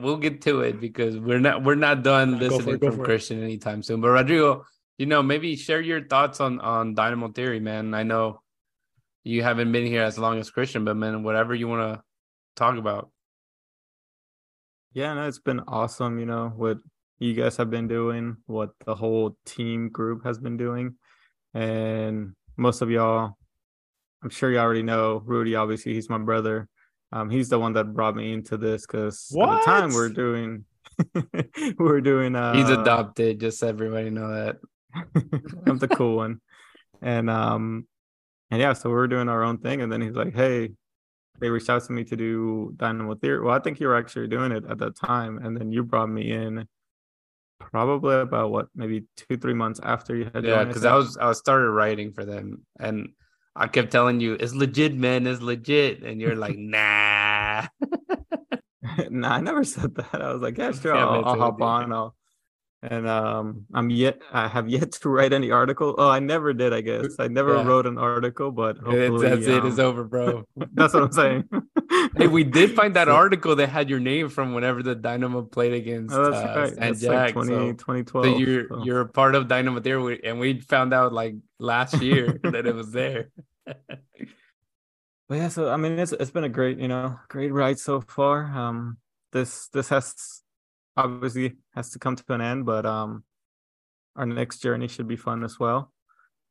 we'll 0.00 0.18
get 0.18 0.42
to 0.42 0.60
it 0.60 0.78
because 0.80 1.16
we're 1.18 1.40
not 1.40 1.64
we're 1.64 1.74
not 1.74 2.02
done 2.02 2.38
Go 2.38 2.38
for 2.38 2.44
it, 2.44 2.50
listening 2.50 2.78
from 2.80 2.96
for 2.96 3.02
it. 3.02 3.04
Christian 3.06 3.42
anytime 3.42 3.82
soon. 3.82 4.00
But 4.02 4.10
Rodrigo, 4.10 4.66
you 4.98 5.06
know, 5.06 5.22
maybe 5.22 5.56
share 5.56 5.80
your 5.80 6.04
thoughts 6.06 6.40
on 6.40 6.60
on 6.60 6.94
Dynamo 6.94 7.28
Theory, 7.28 7.60
man. 7.60 7.94
I 7.94 8.02
know 8.02 8.42
you 9.24 9.42
haven't 9.42 9.72
been 9.72 9.86
here 9.86 10.02
as 10.02 10.18
long 10.18 10.38
as 10.38 10.50
Christian, 10.50 10.84
but 10.84 10.96
man, 10.96 11.22
whatever 11.22 11.54
you 11.54 11.66
want 11.68 11.94
to 11.96 12.02
talk 12.56 12.76
about. 12.76 13.10
yeah, 14.92 15.14
no, 15.14 15.26
it's 15.28 15.38
been 15.38 15.60
awesome, 15.68 16.18
you 16.18 16.26
know, 16.26 16.52
what 16.56 16.78
you 17.18 17.34
guys 17.34 17.56
have 17.56 17.70
been 17.70 17.88
doing, 17.88 18.36
what 18.46 18.70
the 18.84 18.94
whole 18.94 19.36
team 19.44 19.88
group 19.90 20.24
has 20.24 20.38
been 20.38 20.56
doing. 20.56 20.94
And 21.58 22.34
most 22.56 22.82
of 22.82 22.90
y'all, 22.90 23.36
I'm 24.22 24.30
sure 24.30 24.50
you 24.50 24.58
already 24.58 24.84
know 24.84 25.22
Rudy, 25.24 25.56
obviously, 25.56 25.92
he's 25.92 26.08
my 26.08 26.18
brother. 26.18 26.68
Um, 27.10 27.30
he's 27.30 27.48
the 27.48 27.58
one 27.58 27.72
that 27.72 27.94
brought 27.94 28.14
me 28.14 28.32
into 28.32 28.56
this 28.56 28.86
because 28.86 29.34
at 29.34 29.38
the 29.38 29.62
time 29.64 29.88
What? 29.88 29.94
we're 29.94 30.08
doing 30.10 30.64
we're 31.78 32.00
doing 32.00 32.36
uh 32.36 32.54
He's 32.54 32.68
adopted, 32.68 33.40
just 33.40 33.58
so 33.58 33.68
everybody 33.68 34.10
know 34.10 34.28
that. 34.32 34.56
I'm 35.66 35.78
the 35.78 35.88
cool 35.88 36.16
one. 36.16 36.40
And 37.02 37.28
um 37.28 37.86
and 38.50 38.60
yeah, 38.60 38.72
so 38.72 38.88
we 38.88 38.94
were 38.94 39.08
doing 39.08 39.28
our 39.28 39.42
own 39.42 39.58
thing, 39.58 39.82
and 39.82 39.90
then 39.92 40.00
he's 40.00 40.14
like, 40.14 40.34
"Hey, 40.34 40.70
they 41.40 41.50
reached 41.50 41.68
out 41.68 41.84
to 41.84 41.92
me 41.92 42.04
to 42.04 42.16
do 42.16 42.72
Dynamo 42.76 43.14
Theory." 43.16 43.40
Well, 43.40 43.54
I 43.54 43.58
think 43.58 43.80
you 43.80 43.88
were 43.88 43.96
actually 43.96 44.28
doing 44.28 44.52
it 44.52 44.64
at 44.68 44.78
that 44.78 44.96
time, 44.96 45.38
and 45.38 45.56
then 45.56 45.72
you 45.72 45.82
brought 45.82 46.08
me 46.08 46.30
in 46.32 46.66
probably 47.58 48.16
about 48.16 48.50
what 48.50 48.66
maybe 48.74 49.04
two 49.16 49.36
three 49.36 49.54
months 49.54 49.80
after 49.82 50.14
you 50.16 50.30
had 50.32 50.44
yeah 50.44 50.64
because 50.64 50.84
i 50.84 50.94
was 50.94 51.16
i 51.18 51.32
started 51.32 51.70
writing 51.70 52.12
for 52.12 52.24
them 52.24 52.64
and 52.78 53.08
i 53.56 53.66
kept 53.66 53.90
telling 53.90 54.20
you 54.20 54.34
it's 54.34 54.54
legit 54.54 54.94
man 54.94 55.26
it's 55.26 55.40
legit 55.40 56.02
and 56.02 56.20
you're 56.20 56.36
like 56.36 56.56
nah. 56.58 57.66
Nah 59.10 59.34
i 59.34 59.40
never 59.40 59.64
said 59.64 59.94
that. 59.96 60.22
I 60.22 60.32
was 60.32 60.42
like 60.42 60.58
yeah 60.58 60.72
sure 60.72 60.94
yeah, 60.94 61.06
i'll, 61.06 61.24
I'll 61.24 61.38
hop 61.38 61.60
on 61.60 61.92
i'll 61.92 62.14
and 62.82 63.08
um 63.08 63.64
i'm 63.74 63.90
yet 63.90 64.20
i 64.32 64.46
have 64.46 64.68
yet 64.68 64.92
to 64.92 65.08
write 65.08 65.32
any 65.32 65.50
article. 65.50 65.94
Oh 65.98 66.08
i 66.08 66.20
never 66.20 66.52
did 66.52 66.72
i 66.72 66.80
guess. 66.80 67.16
I 67.18 67.28
never 67.28 67.56
yeah. 67.56 67.64
wrote 67.64 67.86
an 67.86 67.98
article 67.98 68.52
but 68.52 68.78
hopefully 68.78 69.28
that's 69.28 69.48
um, 69.48 69.66
it's 69.66 69.78
over 69.78 70.04
bro. 70.04 70.44
that's 70.74 70.94
what 70.94 71.02
i'm 71.02 71.12
saying 71.12 71.44
hey 72.16 72.26
we 72.26 72.44
did 72.44 72.74
find 72.74 72.94
that 72.96 73.08
article 73.22 73.56
that 73.56 73.68
had 73.68 73.90
your 73.90 74.00
name 74.00 74.28
from 74.28 74.54
whenever 74.54 74.82
the 74.82 74.94
dynamo 74.94 75.42
played 75.42 75.72
against 75.72 76.14
oh, 76.14 76.30
that's 76.30 76.44
uh, 76.44 76.60
right. 76.60 76.76
that's 76.76 77.00
Jack, 77.00 77.34
like 77.36 77.46
20, 77.46 77.48
so, 77.48 77.72
2012 77.72 78.24
so 78.24 78.38
you're 78.38 78.68
so. 78.68 78.84
you're 78.84 79.00
a 79.00 79.08
part 79.08 79.34
of 79.34 79.48
dynamo 79.48 79.80
there 79.80 79.98
and 80.24 80.38
we 80.38 80.60
found 80.60 80.94
out 80.94 81.12
like 81.12 81.34
last 81.58 82.00
year 82.02 82.40
that 82.42 82.66
it 82.66 82.74
was 82.74 82.90
there 82.92 83.30
but 83.66 85.34
yeah 85.36 85.48
so 85.48 85.68
i 85.68 85.76
mean 85.76 85.98
it's 85.98 86.12
it's 86.12 86.30
been 86.30 86.44
a 86.44 86.48
great 86.48 86.78
you 86.78 86.88
know 86.88 87.18
great 87.28 87.52
ride 87.52 87.78
so 87.78 88.00
far 88.00 88.44
um 88.44 88.96
this 89.32 89.68
this 89.68 89.88
has 89.88 90.42
obviously 90.98 91.56
has 91.74 91.90
to 91.90 91.98
come 91.98 92.16
to 92.16 92.32
an 92.34 92.40
end, 92.40 92.66
but 92.66 92.84
um, 92.84 93.24
our 94.16 94.26
next 94.26 94.58
journey 94.58 94.88
should 94.88 95.08
be 95.08 95.16
fun 95.16 95.44
as 95.44 95.58
well. 95.58 95.92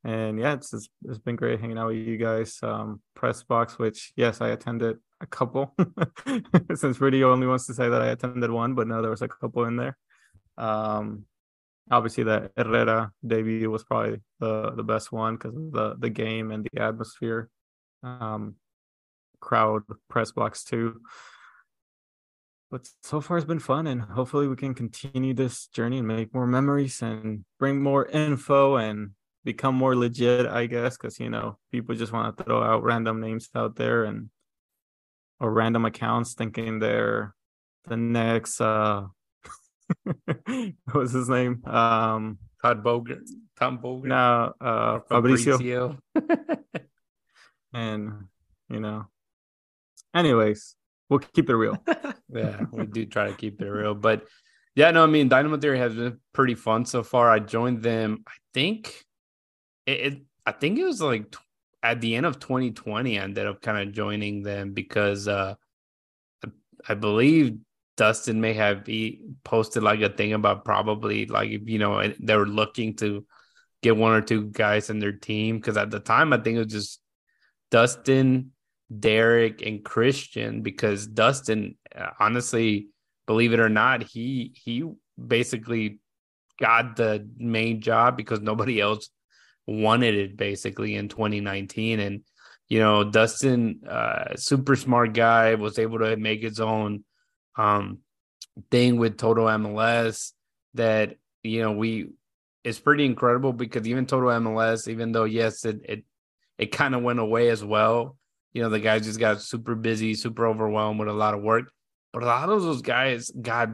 And 0.04 0.38
yeah, 0.40 0.54
it's 0.54 0.72
it's, 0.72 0.88
it's 1.04 1.18
been 1.18 1.36
great 1.36 1.60
hanging 1.60 1.78
out 1.78 1.88
with 1.88 1.96
you 1.96 2.16
guys. 2.16 2.58
Um, 2.62 3.00
press 3.14 3.42
box, 3.42 3.78
which 3.78 4.12
yes, 4.16 4.40
I 4.40 4.48
attended 4.48 4.98
a 5.20 5.26
couple. 5.26 5.74
Since 6.74 7.00
Rudy 7.00 7.24
only 7.24 7.46
wants 7.46 7.66
to 7.66 7.74
say 7.74 7.88
that 7.88 8.02
I 8.02 8.08
attended 8.08 8.50
one, 8.50 8.74
but 8.74 8.86
no, 8.86 9.02
there 9.02 9.10
was 9.10 9.22
a 9.22 9.28
couple 9.28 9.64
in 9.64 9.76
there. 9.76 9.96
Um, 10.56 11.24
obviously 11.90 12.24
the 12.24 12.50
Herrera 12.56 13.12
debut 13.26 13.70
was 13.70 13.84
probably 13.84 14.20
the 14.40 14.72
the 14.72 14.82
best 14.82 15.12
one 15.12 15.36
because 15.36 15.56
of 15.56 15.72
the 15.72 15.96
the 15.98 16.10
game 16.10 16.50
and 16.50 16.68
the 16.70 16.82
atmosphere. 16.82 17.48
Um, 18.02 18.56
crowd 19.40 19.82
press 20.08 20.32
box 20.32 20.64
too 20.64 21.00
but 22.70 22.88
so 23.02 23.20
far 23.20 23.36
it's 23.36 23.46
been 23.46 23.58
fun 23.58 23.86
and 23.86 24.02
hopefully 24.02 24.48
we 24.48 24.56
can 24.56 24.74
continue 24.74 25.32
this 25.32 25.66
journey 25.68 25.98
and 25.98 26.08
make 26.08 26.34
more 26.34 26.46
memories 26.46 27.00
and 27.02 27.44
bring 27.58 27.80
more 27.80 28.06
info 28.06 28.76
and 28.76 29.10
become 29.44 29.74
more 29.74 29.96
legit 29.96 30.46
i 30.46 30.66
guess 30.66 30.96
because 30.96 31.18
you 31.20 31.30
know 31.30 31.56
people 31.70 31.94
just 31.94 32.12
want 32.12 32.36
to 32.36 32.44
throw 32.44 32.62
out 32.62 32.82
random 32.82 33.20
names 33.20 33.48
out 33.54 33.76
there 33.76 34.04
and 34.04 34.28
or 35.40 35.52
random 35.52 35.84
accounts 35.84 36.34
thinking 36.34 36.78
they're 36.78 37.34
the 37.86 37.96
next 37.96 38.60
uh 38.60 39.06
what 40.14 40.94
was 40.94 41.12
his 41.12 41.28
name 41.28 41.64
um 41.66 42.38
todd 42.62 42.82
boger 42.82 43.20
tom 43.58 43.78
boger 43.78 44.08
no 44.08 44.52
uh 44.60 44.98
fabrizio 45.08 45.96
and 47.72 48.12
you 48.68 48.80
know 48.80 49.06
anyways 50.14 50.76
we'll 51.08 51.20
keep 51.20 51.48
it 51.48 51.56
real. 51.56 51.76
yeah, 52.32 52.64
we 52.70 52.86
do 52.86 53.06
try 53.06 53.28
to 53.28 53.34
keep 53.34 53.60
it 53.60 53.68
real. 53.68 53.94
But 53.94 54.26
yeah, 54.74 54.90
no, 54.90 55.02
I 55.02 55.06
mean, 55.06 55.28
Dynamo 55.28 55.56
Theory 55.56 55.78
has 55.78 55.94
been 55.94 56.18
pretty 56.32 56.54
fun 56.54 56.84
so 56.84 57.02
far. 57.02 57.30
I 57.30 57.38
joined 57.38 57.82
them, 57.82 58.24
I 58.26 58.32
think 58.54 59.04
it, 59.86 60.00
it 60.00 60.22
I 60.46 60.52
think 60.52 60.78
it 60.78 60.84
was 60.84 61.00
like 61.00 61.34
at 61.82 62.00
the 62.00 62.16
end 62.16 62.26
of 62.26 62.38
2020, 62.40 63.18
I 63.18 63.22
ended 63.22 63.46
up 63.46 63.62
kind 63.62 63.88
of 63.88 63.94
joining 63.94 64.42
them 64.42 64.72
because 64.72 65.28
uh 65.28 65.54
I 66.88 66.94
believe 66.94 67.58
Dustin 67.96 68.40
may 68.40 68.52
have 68.54 68.88
posted 69.44 69.82
like 69.82 70.00
a 70.00 70.08
thing 70.08 70.32
about 70.32 70.64
probably 70.64 71.26
like 71.26 71.50
you 71.50 71.78
know 71.78 72.12
they 72.20 72.36
were 72.36 72.46
looking 72.46 72.94
to 72.96 73.26
get 73.82 73.96
one 73.96 74.12
or 74.12 74.20
two 74.20 74.46
guys 74.46 74.90
in 74.90 74.98
their 74.98 75.12
team 75.12 75.56
because 75.56 75.76
at 75.76 75.90
the 75.90 76.00
time 76.00 76.32
I 76.32 76.38
think 76.38 76.56
it 76.56 76.64
was 76.64 76.72
just 76.72 77.00
Dustin, 77.70 78.52
Derek 78.96 79.62
and 79.62 79.84
Christian 79.84 80.62
because 80.62 81.06
Dustin, 81.06 81.76
uh, 81.94 82.10
honestly, 82.18 82.88
believe 83.26 83.52
it 83.52 83.60
or 83.60 83.68
not, 83.68 84.02
he 84.02 84.52
he 84.54 84.84
basically 85.24 86.00
got 86.60 86.96
the 86.96 87.28
main 87.36 87.80
job 87.80 88.16
because 88.16 88.40
nobody 88.40 88.80
else 88.80 89.10
wanted 89.68 90.14
it 90.14 90.36
basically 90.36 90.94
in 90.94 91.08
2019 91.08 92.00
and 92.00 92.22
you 92.68 92.78
know 92.78 93.04
Dustin 93.04 93.80
uh 93.88 94.36
super 94.36 94.76
smart 94.76 95.12
guy 95.12 95.54
was 95.54 95.78
able 95.78 95.98
to 95.98 96.16
make 96.16 96.42
his 96.42 96.60
own 96.60 97.04
um 97.56 97.98
thing 98.70 98.96
with 98.98 99.18
Total 99.18 99.46
MLS 99.46 100.32
that 100.74 101.16
you 101.42 101.62
know 101.62 101.72
we 101.72 102.08
it's 102.64 102.78
pretty 102.78 103.04
incredible 103.04 103.52
because 103.52 103.86
even 103.86 104.06
Total 104.06 104.30
MLS 104.40 104.88
even 104.88 105.12
though 105.12 105.24
yes 105.24 105.64
it 105.64 105.80
it, 105.84 106.04
it 106.58 106.72
kind 106.72 106.94
of 106.94 107.02
went 107.02 107.20
away 107.20 107.48
as 107.50 107.64
well 107.64 108.18
you 108.52 108.62
know, 108.62 108.70
the 108.70 108.80
guys 108.80 109.04
just 109.04 109.20
got 109.20 109.40
super 109.42 109.74
busy, 109.74 110.14
super 110.14 110.46
overwhelmed 110.46 110.98
with 110.98 111.08
a 111.08 111.12
lot 111.12 111.34
of 111.34 111.42
work. 111.42 111.70
But 112.12 112.22
a 112.22 112.26
lot 112.26 112.48
of 112.48 112.62
those 112.62 112.82
guys 112.82 113.30
got 113.30 113.70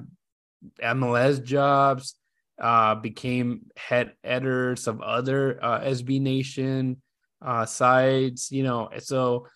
MLS 0.82 1.42
jobs, 1.42 2.16
uh, 2.60 2.94
became 2.94 3.66
head 3.76 4.14
editors 4.22 4.86
of 4.86 5.00
other 5.00 5.58
uh, 5.62 5.80
SB 5.80 6.20
Nation 6.20 7.02
uh, 7.42 7.66
sites, 7.66 8.50
you 8.50 8.62
know. 8.62 8.90
So 8.98 9.46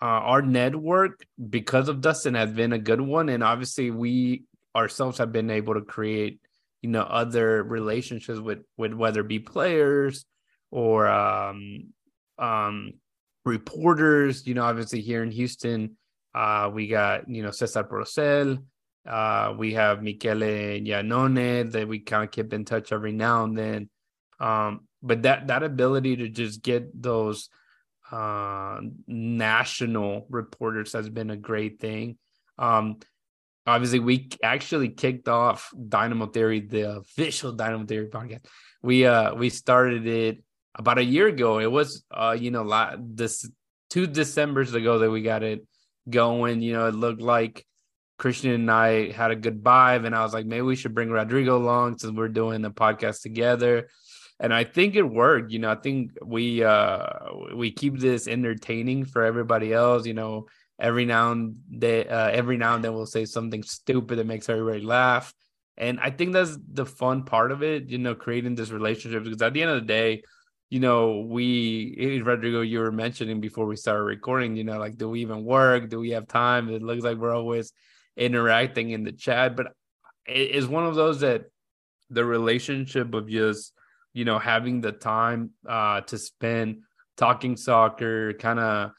uh, 0.00 0.04
our 0.04 0.42
network, 0.42 1.24
because 1.48 1.88
of 1.88 2.00
Dustin, 2.00 2.34
has 2.34 2.50
been 2.50 2.72
a 2.72 2.78
good 2.78 3.00
one. 3.00 3.28
And 3.28 3.42
obviously, 3.42 3.90
we 3.90 4.44
ourselves 4.74 5.18
have 5.18 5.32
been 5.32 5.50
able 5.50 5.74
to 5.74 5.82
create, 5.82 6.40
you 6.82 6.90
know, 6.90 7.02
other 7.02 7.62
relationships 7.62 8.40
with, 8.40 8.60
with 8.76 8.92
whether 8.92 9.20
it 9.20 9.28
be 9.28 9.38
players 9.38 10.24
or 10.70 11.06
um, 11.08 11.92
um, 12.38 12.94
reporters. 13.44 14.46
You 14.46 14.54
know, 14.54 14.64
obviously 14.64 15.00
here 15.00 15.22
in 15.22 15.30
Houston, 15.30 15.96
uh, 16.34 16.70
we 16.72 16.88
got 16.88 17.28
you 17.28 17.42
know 17.42 17.50
Cesar 17.50 17.84
Procel. 17.84 18.62
Uh, 19.06 19.54
we 19.58 19.74
have 19.74 20.02
Michele 20.02 20.80
Giannone 20.80 21.72
that 21.72 21.88
we 21.88 22.00
kind 22.00 22.24
of 22.24 22.30
keep 22.30 22.52
in 22.52 22.64
touch 22.64 22.92
every 22.92 23.12
now 23.12 23.44
and 23.44 23.56
then. 23.56 23.90
Um, 24.38 24.86
but 25.02 25.22
that 25.22 25.48
that 25.48 25.62
ability 25.62 26.16
to 26.16 26.28
just 26.28 26.62
get 26.62 27.00
those 27.00 27.48
uh, 28.10 28.80
national 29.06 30.26
reporters 30.30 30.92
has 30.92 31.08
been 31.08 31.30
a 31.30 31.36
great 31.36 31.80
thing. 31.80 32.18
Um, 32.58 32.98
obviously, 33.66 33.98
we 33.98 34.28
actually 34.42 34.90
kicked 34.90 35.28
off 35.28 35.72
Dynamo 35.88 36.26
Theory, 36.26 36.60
the 36.60 36.96
official 36.98 37.52
Dynamo 37.52 37.86
Theory 37.86 38.08
podcast. 38.08 38.44
We 38.82 39.06
uh 39.06 39.34
we 39.34 39.48
started 39.48 40.06
it 40.06 40.42
about 40.74 40.98
a 40.98 41.04
year 41.04 41.26
ago. 41.26 41.58
It 41.58 41.70
was 41.70 42.04
uh, 42.10 42.36
you 42.38 42.50
know, 42.50 42.96
this 43.00 43.48
two 43.90 44.06
December's 44.06 44.74
ago 44.74 45.00
that 45.00 45.10
we 45.10 45.22
got 45.22 45.42
it 45.42 45.66
going. 46.08 46.62
You 46.62 46.74
know, 46.74 46.86
it 46.86 46.94
looked 46.94 47.20
like 47.20 47.64
Christian 48.22 48.52
and 48.52 48.70
I 48.70 49.10
had 49.10 49.32
a 49.32 49.36
good 49.36 49.64
vibe, 49.64 50.06
and 50.06 50.14
I 50.14 50.22
was 50.22 50.32
like, 50.32 50.46
maybe 50.46 50.62
we 50.62 50.76
should 50.76 50.94
bring 50.94 51.10
Rodrigo 51.10 51.56
along 51.56 51.98
since 51.98 52.16
we're 52.16 52.28
doing 52.28 52.62
the 52.62 52.70
podcast 52.70 53.20
together. 53.20 53.88
And 54.38 54.54
I 54.54 54.62
think 54.62 54.94
it 54.94 55.02
worked. 55.02 55.50
You 55.50 55.58
know, 55.58 55.72
I 55.72 55.74
think 55.74 56.12
we 56.24 56.62
uh 56.62 57.02
we 57.56 57.72
keep 57.72 57.98
this 57.98 58.28
entertaining 58.28 59.06
for 59.06 59.24
everybody 59.24 59.72
else. 59.72 60.06
You 60.06 60.14
know, 60.14 60.46
every 60.78 61.04
now 61.04 61.32
and 61.32 61.56
uh, 61.82 62.30
every 62.32 62.56
now 62.56 62.76
and 62.76 62.84
then 62.84 62.94
we'll 62.94 63.06
say 63.06 63.24
something 63.24 63.64
stupid 63.64 64.20
that 64.20 64.26
makes 64.26 64.48
everybody 64.48 64.82
laugh. 64.82 65.34
And 65.76 65.98
I 65.98 66.10
think 66.10 66.32
that's 66.32 66.56
the 66.72 66.86
fun 66.86 67.24
part 67.24 67.50
of 67.50 67.64
it, 67.64 67.90
you 67.90 67.98
know, 67.98 68.14
creating 68.14 68.54
this 68.54 68.70
relationship 68.70 69.24
because 69.24 69.42
at 69.42 69.52
the 69.52 69.62
end 69.62 69.72
of 69.72 69.80
the 69.80 69.86
day, 69.86 70.22
you 70.70 70.78
know, 70.78 71.26
we 71.28 72.22
Rodrigo, 72.24 72.60
you 72.60 72.78
were 72.78 72.92
mentioning 72.92 73.40
before 73.40 73.66
we 73.66 73.74
started 73.74 74.04
recording, 74.04 74.54
you 74.54 74.62
know, 74.62 74.78
like 74.78 74.96
do 74.96 75.08
we 75.10 75.22
even 75.22 75.44
work? 75.44 75.88
Do 75.88 75.98
we 75.98 76.10
have 76.10 76.28
time? 76.28 76.68
It 76.68 76.82
looks 76.82 77.02
like 77.02 77.18
we're 77.18 77.34
always 77.34 77.72
interacting 78.16 78.90
in 78.90 79.04
the 79.04 79.12
chat, 79.12 79.56
but 79.56 79.68
it 80.26 80.50
is 80.50 80.66
one 80.66 80.86
of 80.86 80.94
those 80.94 81.20
that 81.20 81.44
the 82.10 82.24
relationship 82.24 83.14
of 83.14 83.28
just, 83.28 83.72
you 84.12 84.24
know, 84.24 84.38
having 84.38 84.80
the 84.80 84.92
time 84.92 85.50
uh 85.68 86.00
to 86.02 86.18
spend 86.18 86.82
talking 87.16 87.56
soccer, 87.56 88.32
kind 88.34 88.58
of 88.58 88.90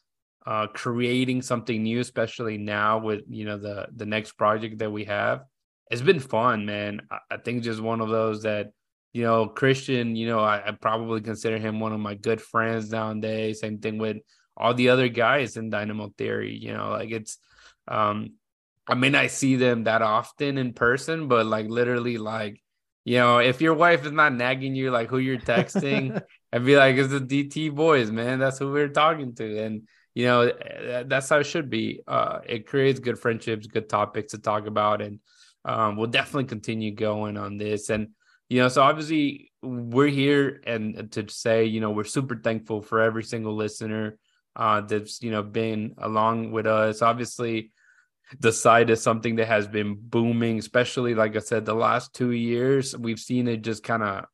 uh 0.46 0.67
creating 0.67 1.41
something 1.41 1.84
new, 1.84 2.00
especially 2.00 2.58
now 2.58 2.98
with 2.98 3.22
you 3.29 3.46
know 3.46 3.58
the 3.58 3.88
the 3.96 4.05
next 4.05 4.34
project 4.34 4.79
that 4.79 4.91
we 4.91 5.05
have. 5.05 5.43
It's 5.91 6.01
been 6.01 6.20
fun, 6.20 6.65
man. 6.65 7.01
I 7.29 7.38
think 7.38 7.63
just 7.63 7.82
one 7.82 8.01
of 8.01 8.10
those 8.10 8.43
that 8.43 8.72
you 9.13 9.22
know, 9.22 9.46
Christian, 9.46 10.15
you 10.15 10.27
know, 10.27 10.39
I, 10.39 10.70
I, 10.70 10.72
probably 10.72 11.22
consider 11.22 11.60
him 11.60 11.79
one 11.79 11.93
of 11.93 12.00
my 12.00 12.15
good 12.15 12.41
friends 12.41 12.89
nowadays. 12.89 13.60
Same 13.60 13.77
thing 13.77 14.00
with 14.00 14.17
all 14.58 14.74
the 14.74 14.89
other 14.89 15.08
guys 15.08 15.55
in 15.55 15.70
Dynamo 15.70 16.12
Theory. 16.17 16.58
You 16.58 16.74
know, 16.74 16.89
like 16.89 17.12
it's 17.12 17.38
um 17.88 18.34
I 18.88 18.96
may 18.96 19.10
not 19.10 19.32
see 19.32 19.56
them 19.56 19.86
that 19.86 20.02
often 20.02 20.58
in 20.58 20.74
person, 20.74 21.28
but 21.28 21.46
like 21.46 21.68
literally 21.70 22.18
like 22.18 22.62
you 23.06 23.18
know, 23.18 23.40
if 23.40 23.60
your 23.60 23.74
wife 23.74 24.06
is 24.06 24.13
not 24.13 24.34
nagging 24.34 24.75
you 24.75 24.90
like 24.90 25.10
who 25.10 25.18
you're 25.18 25.38
texting, 25.38 26.22
and 26.52 26.66
be 26.66 26.78
like, 26.78 26.96
it's 26.96 27.12
the 27.12 27.20
DT 27.20 27.74
boys, 27.75 28.12
man. 28.12 28.40
That's 28.40 28.60
who 28.60 28.72
we're 28.72 28.88
talking 28.88 29.36
to. 29.36 29.60
And 29.60 29.88
you 30.13 30.25
know, 30.25 30.52
that's 31.06 31.28
how 31.28 31.40
it 31.40 31.46
should 31.46 31.70
be. 31.70 32.02
Uh, 32.08 32.40
it 32.46 32.68
creates 32.68 33.00
good 33.00 33.20
friendships, 33.20 33.68
good 33.68 33.90
topics 33.90 34.32
to 34.32 34.38
talk 34.38 34.68
about, 34.68 35.02
and 35.02 35.20
um, 35.66 35.98
we'll 35.98 36.08
definitely 36.08 36.46
continue 36.46 36.94
going 36.94 37.36
on 37.36 37.58
this. 37.58 37.90
And 37.90 38.10
you 38.48 38.60
know, 38.62 38.68
so 38.68 38.84
obviously 38.84 39.52
we're 39.62 40.08
here 40.08 40.62
and 40.66 41.12
to 41.13 41.28
say, 41.30 41.66
you 41.66 41.82
know, 41.82 41.92
we're 41.92 42.04
super 42.04 42.36
thankful 42.36 42.82
for 42.82 43.02
every 43.02 43.24
single 43.24 43.56
listener 43.56 44.18
uh, 44.56 44.82
that's 44.82 45.22
you 45.22 45.32
know 45.32 45.44
been 45.44 45.96
along 45.98 46.52
with 46.52 46.68
us. 46.68 47.02
Obviously, 47.02 47.72
the 48.40 48.52
site 48.52 48.90
is 48.90 49.02
something 49.02 49.36
that 49.38 49.48
has 49.48 49.68
been 49.68 49.96
booming, 50.00 50.60
especially 50.60 51.16
like 51.16 51.36
I 51.36 51.40
said, 51.40 51.66
the 51.66 51.74
last 51.74 52.13
two 52.13 52.32
years. 52.32 52.98
We've 52.98 53.20
seen 53.20 53.48
it 53.48 53.62
just 53.62 53.84
kind 53.84 54.04
of, 54.04 54.25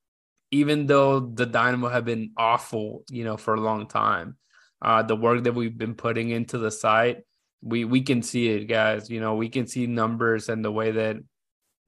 even 0.52 0.88
though 0.88 1.20
the 1.20 1.46
Dynamo 1.46 1.90
have 1.90 2.06
been 2.06 2.32
awful, 2.38 3.04
you 3.10 3.24
know, 3.24 3.38
for 3.38 3.54
a 3.54 3.62
long 3.62 3.88
time. 3.88 4.38
Uh, 4.82 5.04
the 5.04 5.16
work 5.16 5.44
that 5.44 5.54
we've 5.54 5.78
been 5.78 5.96
putting 5.96 6.30
into 6.30 6.58
the 6.58 6.72
site, 6.72 7.24
we 7.62 7.84
we 7.84 8.02
can 8.02 8.22
see 8.22 8.50
it, 8.50 8.66
guys. 8.66 9.10
You 9.10 9.20
know, 9.20 9.36
we 9.36 9.50
can 9.50 9.68
see 9.68 9.88
numbers 9.88 10.48
and 10.48 10.64
the 10.64 10.72
way 10.72 10.92
that 10.92 11.18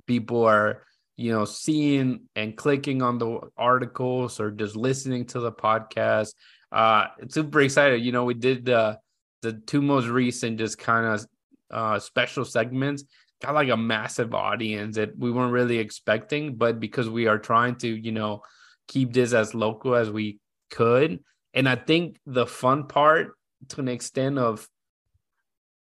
people 0.05 0.43
are 0.43 0.83
you 1.21 1.31
know, 1.31 1.45
seeing 1.45 2.21
and 2.35 2.57
clicking 2.57 3.03
on 3.03 3.19
the 3.19 3.39
articles 3.55 4.39
or 4.39 4.49
just 4.49 4.75
listening 4.75 5.23
to 5.23 5.39
the 5.39 5.51
podcast. 5.51 6.33
Uh, 6.71 7.05
super 7.29 7.61
excited. 7.61 8.01
You 8.01 8.11
know, 8.11 8.23
we 8.23 8.33
did 8.33 8.65
the 8.65 8.97
the 9.43 9.53
two 9.53 9.81
most 9.81 10.07
recent 10.07 10.57
just 10.57 10.79
kind 10.79 11.05
of 11.05 11.25
uh, 11.71 11.99
special 11.99 12.45
segments 12.45 13.03
got 13.41 13.55
like 13.55 13.69
a 13.69 13.77
massive 13.77 14.33
audience 14.33 14.95
that 14.97 15.17
we 15.17 15.31
weren't 15.31 15.53
really 15.53 15.79
expecting, 15.79 16.55
but 16.55 16.79
because 16.79 17.09
we 17.09 17.27
are 17.27 17.39
trying 17.39 17.75
to, 17.75 17.87
you 17.87 18.11
know, 18.11 18.41
keep 18.87 19.13
this 19.13 19.33
as 19.33 19.55
local 19.55 19.95
as 19.95 20.09
we 20.09 20.39
could. 20.69 21.19
And 21.53 21.67
I 21.67 21.75
think 21.75 22.19
the 22.25 22.45
fun 22.45 22.87
part 22.87 23.33
to 23.69 23.81
an 23.81 23.87
extent 23.87 24.37
of 24.37 24.67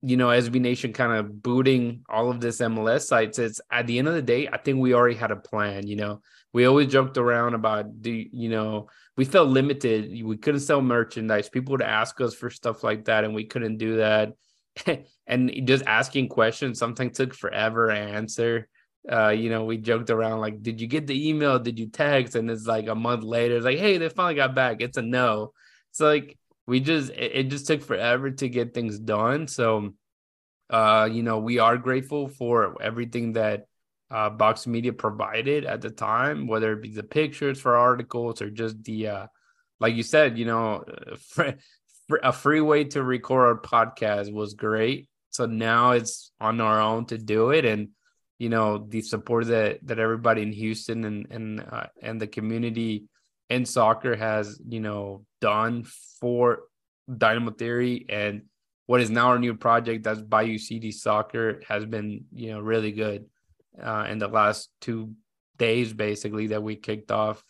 you 0.05 0.17
know, 0.17 0.29
SB 0.29 0.61
Nation 0.61 0.93
kind 0.93 1.13
of 1.13 1.43
booting 1.43 2.05
all 2.09 2.29
of 2.29 2.41
this 2.41 2.59
MLS 2.59 3.03
sites, 3.03 3.39
at 3.71 3.87
the 3.87 3.99
end 3.99 4.09
of 4.09 4.15
the 4.15 4.23
day, 4.23 4.49
I 4.49 4.59
think 4.59 4.81
we 4.81 4.95
already 4.95 5.15
had 5.15 5.31
a 5.31 5.37
plan. 5.37 5.87
You 5.87 5.95
know, 5.95 6.23
we 6.53 6.65
always 6.65 6.89
joked 6.89 7.17
around 7.17 7.55
about 7.55 8.03
the, 8.03 8.29
you 8.33 8.49
know, 8.49 8.89
we 9.17 9.25
felt 9.25 9.49
limited. 9.49 10.25
We 10.25 10.37
couldn't 10.37 10.61
sell 10.61 10.83
merchandise. 10.83 11.49
People 11.49 11.73
would 11.73 11.83
ask 11.83 12.21
us 12.21 12.35
for 12.35 12.51
stuff 12.51 12.83
like 12.83 13.05
that, 13.05 13.23
and 13.23 13.33
we 13.33 13.45
couldn't 13.45 13.79
do 13.79 13.99
that. 13.99 14.33
and 15.27 15.51
just 15.65 15.85
asking 15.87 16.29
questions 16.29 16.79
sometimes 16.79 17.17
took 17.17 17.35
forever 17.35 17.89
to 17.89 17.99
answer. 17.99 18.69
Uh, 19.11 19.31
you 19.31 19.51
know, 19.51 19.65
we 19.65 19.79
joked 19.79 20.11
around 20.11 20.41
like, 20.41 20.63
did 20.63 20.81
you 20.81 20.87
get 20.87 21.07
the 21.07 21.29
email? 21.29 21.59
Did 21.59 21.79
you 21.79 21.89
text? 21.89 22.37
And 22.37 22.51
it's 22.51 22.67
like 22.67 22.87
a 22.87 22.95
month 22.95 23.25
later, 23.25 23.57
it's 23.57 23.65
like, 23.65 23.79
hey, 23.79 23.99
they 23.99 24.09
finally 24.09 24.37
got 24.37 24.55
back. 24.55 24.81
It's 24.81 24.97
a 24.97 25.03
no. 25.03 25.53
It's 25.91 26.01
like 26.01 26.39
we 26.67 26.81
just 26.81 27.11
it, 27.11 27.33
it 27.35 27.43
just 27.45 27.67
took 27.67 27.83
forever 27.83 28.31
to 28.31 28.49
get 28.49 28.75
things 28.75 28.99
done. 28.99 29.49
So 29.49 29.93
uh, 30.73 31.09
you 31.11 31.23
know, 31.23 31.39
we 31.39 31.59
are 31.59 31.77
grateful 31.77 32.29
for 32.29 32.81
everything 32.81 33.35
that 33.35 33.67
uh, 34.11 34.31
Vox 34.31 34.67
Media 34.67 34.93
provided 34.93 35.67
at 35.67 35.83
the 35.83 35.91
time, 35.91 36.47
whether 36.47 36.73
it 36.73 36.83
be 36.83 36.91
the 36.91 37.03
pictures 37.03 37.61
for 37.61 37.77
articles 37.77 38.41
or 38.41 38.51
just 38.51 38.83
the, 38.85 39.07
uh, 39.07 39.27
like 39.81 39.95
you 39.95 40.03
said, 40.03 40.39
you 40.39 40.47
know, 40.47 40.85
a 42.23 42.33
free 42.33 42.61
way 42.61 42.85
to 42.85 43.03
record 43.03 43.47
our 43.47 43.61
podcast 43.61 44.33
was 44.33 44.55
great. 44.55 45.09
So 45.31 45.47
now 45.47 45.93
it's 45.93 46.31
on 46.41 46.61
our 46.61 46.81
own 46.81 47.07
to 47.07 47.19
do 47.19 47.51
it, 47.51 47.65
and 47.65 47.89
you 48.39 48.49
know 48.49 48.85
the 48.89 49.03
support 49.03 49.47
that 49.47 49.79
that 49.87 49.99
everybody 49.99 50.43
in 50.43 50.53
Houston 50.53 51.05
and 51.05 51.27
and 51.31 51.61
uh, 51.61 51.87
and 52.03 52.21
the 52.21 52.27
community 52.27 53.05
in 53.49 53.65
soccer 53.65 54.17
has 54.17 54.61
you 54.69 54.81
know 54.81 55.25
done 55.41 55.85
for 56.21 56.63
Dynamo 57.19 57.53
Theory 57.53 58.07
and 58.09 58.43
what 58.87 59.01
is 59.01 59.11
now 59.11 59.29
our 59.29 59.39
new 59.39 59.55
project 59.55 60.05
that's 60.05 60.21
Bayou 60.21 60.59
City 60.59 60.91
Soccer 60.91 61.61
has 61.69 61.87
been 61.87 62.25
you 62.33 62.51
know 62.51 62.61
really 62.61 62.93
good 62.93 63.27
uh, 63.81 64.07
in 64.09 64.19
the 64.19 64.29
last 64.29 64.71
two 64.81 65.13
days 65.57 65.93
basically 65.93 66.49
that 66.49 66.63
we 66.63 66.77
kicked 66.77 67.11
off. 67.11 67.43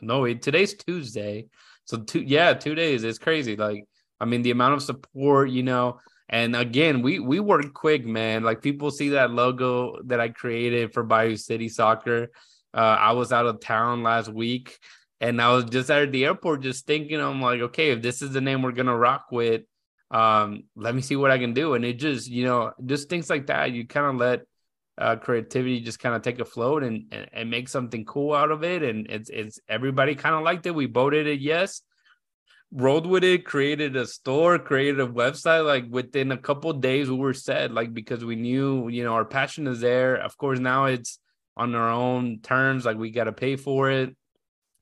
No, 0.00 0.32
today's 0.34 0.74
Tuesday, 0.74 1.46
so 1.84 1.98
two 1.98 2.22
yeah 2.22 2.54
two 2.54 2.74
days. 2.74 3.04
It's 3.04 3.18
crazy. 3.18 3.56
Like 3.56 3.84
I 4.20 4.24
mean 4.24 4.42
the 4.42 4.50
amount 4.50 4.74
of 4.74 4.82
support 4.82 5.50
you 5.50 5.62
know. 5.62 5.98
And 6.28 6.54
again, 6.54 7.02
we 7.02 7.18
we 7.18 7.40
work 7.40 7.74
quick, 7.74 8.06
man. 8.06 8.44
Like 8.44 8.62
people 8.62 8.90
see 8.92 9.10
that 9.10 9.32
logo 9.32 10.00
that 10.04 10.20
I 10.20 10.28
created 10.28 10.92
for 10.92 11.02
Bayou 11.02 11.36
City 11.36 11.68
Soccer. 11.68 12.30
Uh, 12.72 12.96
I 13.00 13.12
was 13.12 13.32
out 13.32 13.46
of 13.46 13.60
town 13.60 14.04
last 14.04 14.28
week, 14.28 14.78
and 15.20 15.42
I 15.42 15.52
was 15.52 15.64
just 15.64 15.90
at 15.90 16.12
the 16.12 16.24
airport, 16.24 16.62
just 16.62 16.86
thinking, 16.86 17.20
I'm 17.20 17.42
like, 17.42 17.60
okay, 17.60 17.90
if 17.90 18.00
this 18.00 18.22
is 18.22 18.32
the 18.32 18.40
name 18.40 18.62
we're 18.62 18.70
gonna 18.70 18.96
rock 18.96 19.26
with, 19.32 19.62
um, 20.10 20.64
let 20.76 20.94
me 20.94 21.02
see 21.02 21.16
what 21.16 21.30
I 21.30 21.38
can 21.38 21.52
do. 21.52 21.74
And 21.74 21.84
it 21.84 21.94
just, 21.94 22.28
you 22.28 22.44
know, 22.44 22.72
just 22.86 23.08
things 23.08 23.28
like 23.28 23.46
that. 23.48 23.72
You 23.72 23.86
kind 23.86 24.06
of 24.06 24.16
let 24.16 24.42
uh, 24.98 25.16
creativity 25.16 25.80
just 25.80 25.98
kind 25.98 26.14
of 26.14 26.22
take 26.22 26.40
a 26.40 26.44
float 26.44 26.82
and, 26.82 27.04
and, 27.12 27.28
and 27.32 27.50
make 27.50 27.68
something 27.68 28.04
cool 28.04 28.34
out 28.34 28.50
of 28.50 28.64
it. 28.64 28.82
And 28.82 29.06
it's 29.08 29.30
it's 29.30 29.58
everybody 29.68 30.14
kind 30.14 30.34
of 30.34 30.42
liked 30.42 30.66
it. 30.66 30.74
We 30.74 30.86
voted 30.86 31.26
it 31.26 31.40
yes, 31.40 31.82
rolled 32.72 33.06
with 33.06 33.24
it, 33.24 33.44
created 33.44 33.96
a 33.96 34.06
store, 34.06 34.58
created 34.58 35.00
a 35.00 35.06
website. 35.06 35.66
Like 35.66 35.86
within 35.90 36.32
a 36.32 36.38
couple 36.38 36.72
days, 36.72 37.10
we 37.10 37.16
were 37.16 37.34
set. 37.34 37.72
Like 37.72 37.92
because 37.92 38.24
we 38.24 38.36
knew, 38.36 38.88
you 38.88 39.04
know, 39.04 39.14
our 39.14 39.24
passion 39.24 39.66
is 39.66 39.80
there. 39.80 40.16
Of 40.16 40.36
course, 40.36 40.58
now 40.58 40.86
it's 40.86 41.18
on 41.56 41.74
our 41.74 41.90
own 41.90 42.40
terms. 42.42 42.84
Like 42.84 42.96
we 42.96 43.10
got 43.10 43.24
to 43.24 43.32
pay 43.32 43.56
for 43.56 43.90
it 43.90 44.16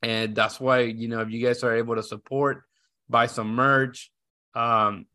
and 0.03 0.35
that's 0.35 0.61
why 0.61 0.81
you 0.81 1.09
know 1.09 1.21
if 1.21 1.31
you 1.31 1.45
guys 1.45 1.63
are 1.65 1.77
able 1.77 1.95
to 1.95 2.03
support 2.03 2.63
buy 3.09 3.27
some 3.27 3.55
merch 3.55 4.11
um 4.55 5.07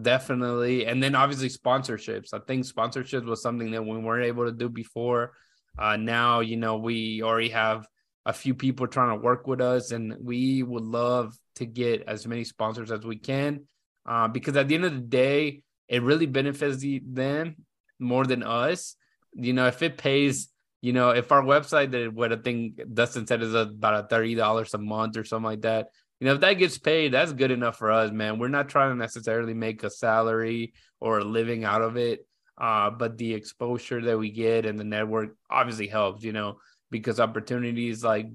definitely 0.00 0.86
and 0.86 1.02
then 1.02 1.14
obviously 1.14 1.48
sponsorships 1.48 2.32
i 2.32 2.38
think 2.46 2.64
sponsorships 2.64 3.26
was 3.26 3.42
something 3.42 3.70
that 3.70 3.84
we 3.84 3.98
weren't 3.98 4.24
able 4.24 4.44
to 4.46 4.52
do 4.52 4.68
before 4.68 5.32
uh 5.78 5.96
now 5.96 6.40
you 6.40 6.56
know 6.56 6.76
we 6.78 7.22
already 7.22 7.50
have 7.50 7.86
a 8.24 8.32
few 8.32 8.54
people 8.54 8.86
trying 8.86 9.10
to 9.10 9.22
work 9.22 9.46
with 9.46 9.60
us 9.60 9.90
and 9.90 10.14
we 10.20 10.62
would 10.62 10.84
love 10.84 11.36
to 11.56 11.66
get 11.66 12.02
as 12.06 12.26
many 12.26 12.44
sponsors 12.44 12.90
as 12.90 13.04
we 13.04 13.16
can 13.16 13.64
uh, 14.06 14.28
because 14.28 14.56
at 14.56 14.68
the 14.68 14.74
end 14.74 14.84
of 14.84 14.94
the 14.94 15.00
day 15.00 15.62
it 15.88 16.02
really 16.02 16.26
benefits 16.26 16.78
the, 16.78 17.02
them 17.06 17.56
more 17.98 18.24
than 18.24 18.42
us 18.42 18.96
you 19.34 19.52
know 19.52 19.66
if 19.66 19.82
it 19.82 19.96
pays 19.96 20.52
you 20.82 20.92
know, 20.92 21.10
if 21.10 21.30
our 21.30 21.42
website 21.42 21.92
that 21.92 22.12
what 22.12 22.32
I 22.32 22.36
think 22.36 22.80
Dustin 22.92 23.26
said 23.26 23.40
is 23.40 23.54
about 23.54 24.04
a 24.04 24.08
thirty 24.08 24.34
dollars 24.34 24.74
a 24.74 24.78
month 24.78 25.16
or 25.16 25.22
something 25.22 25.46
like 25.46 25.62
that, 25.62 25.86
you 26.18 26.26
know, 26.26 26.34
if 26.34 26.40
that 26.40 26.54
gets 26.54 26.76
paid, 26.76 27.12
that's 27.12 27.32
good 27.32 27.52
enough 27.52 27.78
for 27.78 27.92
us, 27.92 28.10
man. 28.10 28.38
We're 28.38 28.48
not 28.48 28.68
trying 28.68 28.90
to 28.90 28.96
necessarily 28.96 29.54
make 29.54 29.84
a 29.84 29.90
salary 29.90 30.74
or 31.00 31.18
a 31.18 31.24
living 31.24 31.64
out 31.64 31.82
of 31.82 31.96
it. 31.96 32.26
Uh, 32.58 32.90
but 32.90 33.16
the 33.16 33.32
exposure 33.32 34.02
that 34.02 34.18
we 34.18 34.30
get 34.30 34.66
and 34.66 34.78
the 34.78 34.84
network 34.84 35.36
obviously 35.48 35.86
helps, 35.86 36.24
you 36.24 36.32
know, 36.32 36.58
because 36.90 37.20
opportunities 37.20 38.04
like 38.04 38.26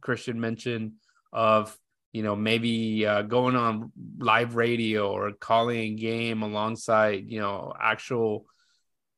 Christian 0.00 0.40
mentioned 0.40 0.92
of, 1.32 1.76
you 2.12 2.22
know, 2.22 2.34
maybe 2.36 3.06
uh, 3.06 3.22
going 3.22 3.56
on 3.56 3.92
live 4.18 4.54
radio 4.54 5.10
or 5.10 5.32
calling 5.32 5.78
a 5.78 5.94
game 5.94 6.42
alongside, 6.42 7.30
you 7.30 7.40
know, 7.40 7.72
actual 7.78 8.46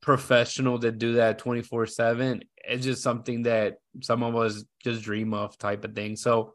professional 0.01 0.79
that 0.79 0.99
do 0.99 1.15
that 1.15 1.39
24 1.39 1.87
7 1.87 2.43
it's 2.65 2.85
just 2.85 3.03
something 3.03 3.43
that 3.43 3.79
some 4.03 4.23
of 4.23 4.37
us 4.37 4.65
just 4.83 5.03
dream 5.03 5.35
of 5.35 5.57
type 5.59 5.85
of 5.85 5.95
thing. 5.95 6.17
So 6.17 6.55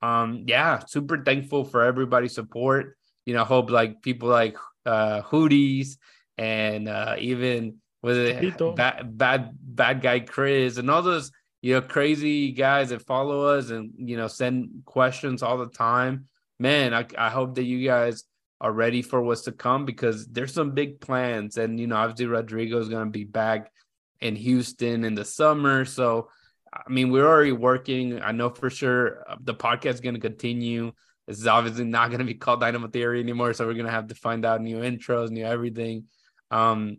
um 0.00 0.44
yeah 0.48 0.80
super 0.86 1.22
thankful 1.22 1.64
for 1.64 1.82
everybody's 1.82 2.34
support. 2.34 2.96
You 3.24 3.34
know 3.34 3.44
hope 3.44 3.70
like 3.70 4.02
people 4.02 4.28
like 4.28 4.56
uh 4.84 5.22
hooties 5.22 5.96
and 6.36 6.88
uh 6.88 7.16
even 7.18 7.76
with 8.02 8.16
it 8.16 8.58
bad 8.74 9.16
bad 9.16 9.50
bad 9.60 10.00
guy 10.00 10.20
chris 10.20 10.76
and 10.76 10.90
all 10.90 11.02
those 11.02 11.30
you 11.62 11.74
know 11.74 11.80
crazy 11.80 12.52
guys 12.52 12.90
that 12.90 13.06
follow 13.06 13.46
us 13.46 13.70
and 13.70 13.92
you 13.96 14.16
know 14.16 14.28
send 14.28 14.68
questions 14.84 15.42
all 15.42 15.56
the 15.56 15.68
time 15.68 16.26
man 16.58 16.92
i, 16.92 17.06
I 17.16 17.30
hope 17.30 17.54
that 17.54 17.64
you 17.64 17.86
guys 17.86 18.24
are 18.62 18.72
ready 18.72 19.02
for 19.02 19.20
what's 19.20 19.42
to 19.42 19.52
come 19.52 19.84
because 19.84 20.24
there's 20.28 20.54
some 20.54 20.70
big 20.70 21.00
plans. 21.00 21.56
And, 21.56 21.80
you 21.80 21.88
know, 21.88 21.96
obviously 21.96 22.26
Rodrigo 22.26 22.78
is 22.78 22.88
going 22.88 23.06
to 23.06 23.10
be 23.10 23.24
back 23.24 23.72
in 24.20 24.36
Houston 24.36 25.04
in 25.04 25.16
the 25.16 25.24
summer. 25.24 25.84
So, 25.84 26.30
I 26.72 26.88
mean, 26.88 27.10
we're 27.10 27.26
already 27.26 27.50
working. 27.50 28.22
I 28.22 28.30
know 28.30 28.50
for 28.50 28.70
sure 28.70 29.28
uh, 29.28 29.36
the 29.40 29.52
podcast 29.52 29.94
is 29.94 30.00
going 30.00 30.14
to 30.14 30.20
continue. 30.20 30.92
This 31.26 31.40
is 31.40 31.48
obviously 31.48 31.84
not 31.84 32.10
going 32.10 32.20
to 32.20 32.24
be 32.24 32.34
called 32.34 32.60
Dynamo 32.60 32.86
Theory 32.86 33.20
anymore. 33.20 33.52
So 33.52 33.66
we're 33.66 33.74
going 33.74 33.86
to 33.86 33.92
have 33.92 34.06
to 34.06 34.14
find 34.14 34.44
out 34.44 34.62
new 34.62 34.76
intros, 34.76 35.30
new 35.30 35.44
everything. 35.44 36.04
Um, 36.52 36.98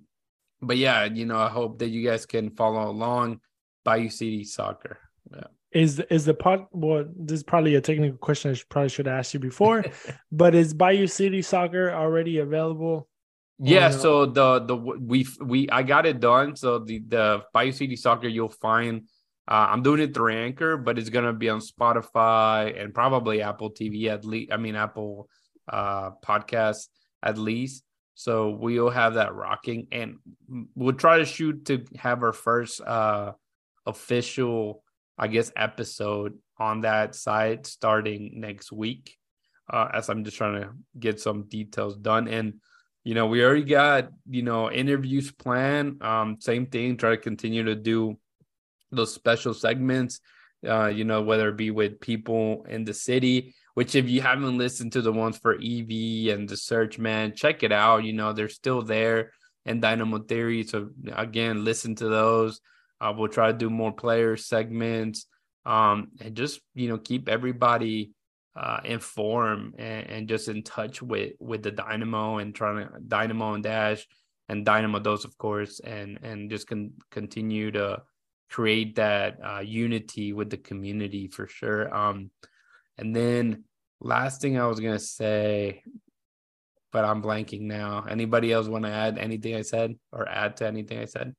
but 0.62 0.76
yeah, 0.76 1.06
you 1.06 1.26
know, 1.26 1.40
I 1.40 1.48
hope 1.48 1.80
that 1.80 1.90
you 1.90 2.06
guys 2.06 2.26
can 2.26 2.50
follow 2.50 2.90
along 2.90 3.40
Bayou 3.84 4.10
City 4.10 4.44
Soccer. 4.44 4.98
Yeah 5.34 5.48
is 5.74 6.00
is 6.12 6.26
the 6.26 6.34
pot 6.34 6.68
well 6.72 7.04
this 7.16 7.38
is 7.38 7.44
probably 7.44 7.76
a 7.76 7.82
technical 7.82 8.18
question 8.18 8.52
i 8.52 8.54
should, 8.54 8.70
probably 8.70 8.90
should 8.90 9.08
have 9.08 9.20
asked 9.20 9.34
you 9.34 9.40
before 9.40 9.84
but 10.32 10.54
is 10.54 10.74
bayou 10.74 11.08
city 11.08 11.42
soccer 11.42 11.92
already 11.92 12.38
available 12.38 13.08
yeah 13.60 13.90
so 13.90 14.26
the 14.26 14.60
the 14.60 14.76
we 14.76 15.26
we 15.42 15.70
i 15.72 15.82
got 15.82 16.06
it 16.06 16.20
done 16.20 16.56
so 16.56 16.80
the 16.80 17.00
the 17.08 17.42
bayou 17.54 17.72
city 17.72 17.96
soccer 17.96 18.28
you'll 18.28 18.50
find 18.50 19.04
Uh, 19.46 19.68
I'm 19.72 19.84
doing 19.84 20.00
it 20.00 20.14
through 20.14 20.32
Anchor, 20.40 20.78
but 20.78 20.98
it's 20.98 21.10
gonna 21.10 21.34
be 21.34 21.50
on 21.50 21.60
Spotify 21.60 22.80
and 22.80 22.94
probably 22.94 23.42
Apple 23.42 23.72
TV 23.72 24.08
at 24.08 24.24
least. 24.24 24.54
I 24.54 24.58
mean 24.58 24.76
Apple 24.76 25.28
uh 25.68 26.12
podcast 26.24 26.88
at 27.22 27.38
least. 27.38 27.84
So 28.16 28.52
we'll 28.52 28.90
have 28.90 29.16
that 29.16 29.36
rocking, 29.36 29.88
and 29.92 30.20
we'll 30.76 30.96
try 30.96 31.18
to 31.18 31.26
shoot 31.26 31.66
to 31.66 31.84
have 31.98 32.24
our 32.24 32.32
first 32.32 32.80
uh 32.80 33.34
official, 33.86 34.84
I 35.18 35.28
guess, 35.28 35.52
episode 35.56 36.38
on 36.58 36.82
that 36.82 37.16
site 37.16 37.66
starting 37.66 38.34
next 38.36 38.72
week. 38.72 39.18
Uh, 39.72 39.90
as 39.94 40.10
I'm 40.10 40.24
just 40.24 40.38
trying 40.38 40.62
to 40.62 40.72
get 41.00 41.22
some 41.22 41.44
details 41.44 41.96
done 41.98 42.28
and 42.28 42.56
you 43.04 43.16
know, 43.16 43.28
we 43.28 43.44
already 43.44 43.64
got, 43.64 44.10
you 44.30 44.44
know, 44.44 44.72
interviews 44.72 45.32
planned. 45.32 46.02
Um, 46.02 46.38
same 46.40 46.68
thing, 46.68 46.96
try 46.96 47.12
to 47.12 47.18
continue 47.18 47.64
to 47.66 47.76
do 47.76 48.18
those 48.92 49.14
special 49.14 49.54
segments, 49.54 50.22
uh, 50.68 50.88
you 50.88 51.04
know, 51.04 51.22
whether 51.22 51.50
it 51.50 51.58
be 51.58 51.72
with 51.72 52.00
people 52.00 52.66
in 52.70 52.86
the 52.86 52.94
city, 52.94 53.56
which 53.74 53.96
if 53.96 54.08
you 54.08 54.22
haven't 54.22 54.58
listened 54.58 54.94
to 54.94 55.02
the 55.02 55.12
ones 55.12 55.38
for 55.38 55.56
EV 55.56 56.34
and 56.34 56.48
the 56.48 56.56
search, 56.56 56.98
man, 56.98 57.36
check 57.36 57.64
it 57.64 57.74
out. 57.74 58.06
You 58.06 58.14
know, 58.14 58.32
they're 58.32 58.48
still 58.48 58.82
there 58.82 59.32
and 59.66 59.82
Dynamo 59.82 60.20
Theory. 60.20 60.64
So 60.64 60.90
again, 61.14 61.66
listen 61.66 61.96
to 61.96 62.08
those. 62.08 62.62
Uh, 63.04 63.14
we'll 63.16 63.28
try 63.28 63.52
to 63.52 63.58
do 63.58 63.70
more 63.70 63.92
player 63.92 64.38
segments 64.38 65.26
um, 65.66 66.08
and 66.22 66.36
just, 66.36 66.62
you 66.74 66.88
know, 66.88 66.98
keep 66.98 67.28
everybody 67.28 68.12
uh, 68.56 68.80
informed 68.86 69.74
and, 69.78 70.10
and, 70.10 70.30
just 70.30 70.48
in 70.48 70.64
touch 70.64 71.02
with 71.02 71.34
with 71.40 71.64
the 71.64 71.72
Dynamo 71.72 72.38
and 72.38 72.54
trying 72.54 72.88
to 72.88 73.00
Dynamo 73.06 73.56
and 73.56 73.64
Dash 73.64 74.06
and 74.48 74.66
Dynamo 74.66 75.00
Dos, 75.00 75.26
of 75.26 75.38
course, 75.38 75.80
and 75.80 76.20
and 76.22 76.50
just 76.50 76.70
continue 77.10 77.72
to 77.72 78.04
create 78.50 78.96
that 78.96 79.38
uh, 79.44 79.60
unity 79.60 80.34
with 80.34 80.50
the 80.50 80.58
community 80.58 81.28
for 81.28 81.48
sure. 81.48 81.94
Um, 81.94 82.30
and 82.98 83.16
then 83.16 83.64
last 84.00 84.40
thing 84.42 84.60
I 84.60 84.68
was 84.68 84.80
gonna 84.80 85.00
say, 85.00 85.82
but 86.92 87.06
I'm 87.06 87.24
blanking 87.24 87.62
now. 87.62 88.06
Anybody 88.08 88.54
else 88.54 88.68
want 88.68 88.86
to 88.86 88.92
add 88.92 89.18
anything 89.18 89.56
I 89.56 89.64
said 89.64 89.96
or 90.12 90.30
add 90.30 90.58
to 90.58 90.68
anything 90.68 91.00
I 91.00 91.06
said? 91.06 91.34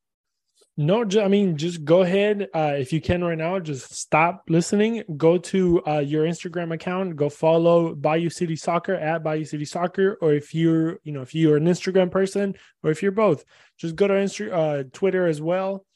No, 0.76 1.04
I 1.22 1.28
mean, 1.28 1.56
just 1.56 1.84
go 1.84 2.02
ahead. 2.02 2.48
Uh, 2.52 2.74
if 2.76 2.92
you 2.92 3.00
can 3.00 3.22
right 3.22 3.38
now, 3.38 3.60
just 3.60 3.94
stop 3.94 4.42
listening. 4.48 5.04
Go 5.16 5.38
to 5.38 5.80
uh, 5.86 5.98
your 6.00 6.24
Instagram 6.26 6.74
account. 6.74 7.14
Go 7.14 7.28
follow 7.28 7.94
Bayou 7.94 8.28
City 8.28 8.56
Soccer 8.56 8.94
at 8.94 9.22
Bayou 9.22 9.44
City 9.44 9.64
Soccer. 9.64 10.18
Or 10.20 10.32
if 10.32 10.52
you're, 10.52 10.98
you 11.04 11.12
know, 11.12 11.22
if 11.22 11.32
you're 11.32 11.56
an 11.56 11.66
Instagram 11.66 12.10
person, 12.10 12.56
or 12.82 12.90
if 12.90 13.04
you're 13.04 13.12
both, 13.12 13.44
just 13.78 13.94
go 13.94 14.08
to 14.08 14.14
Insta- 14.14 14.52
uh, 14.52 14.84
Twitter 14.92 15.28
as 15.28 15.40
well, 15.40 15.86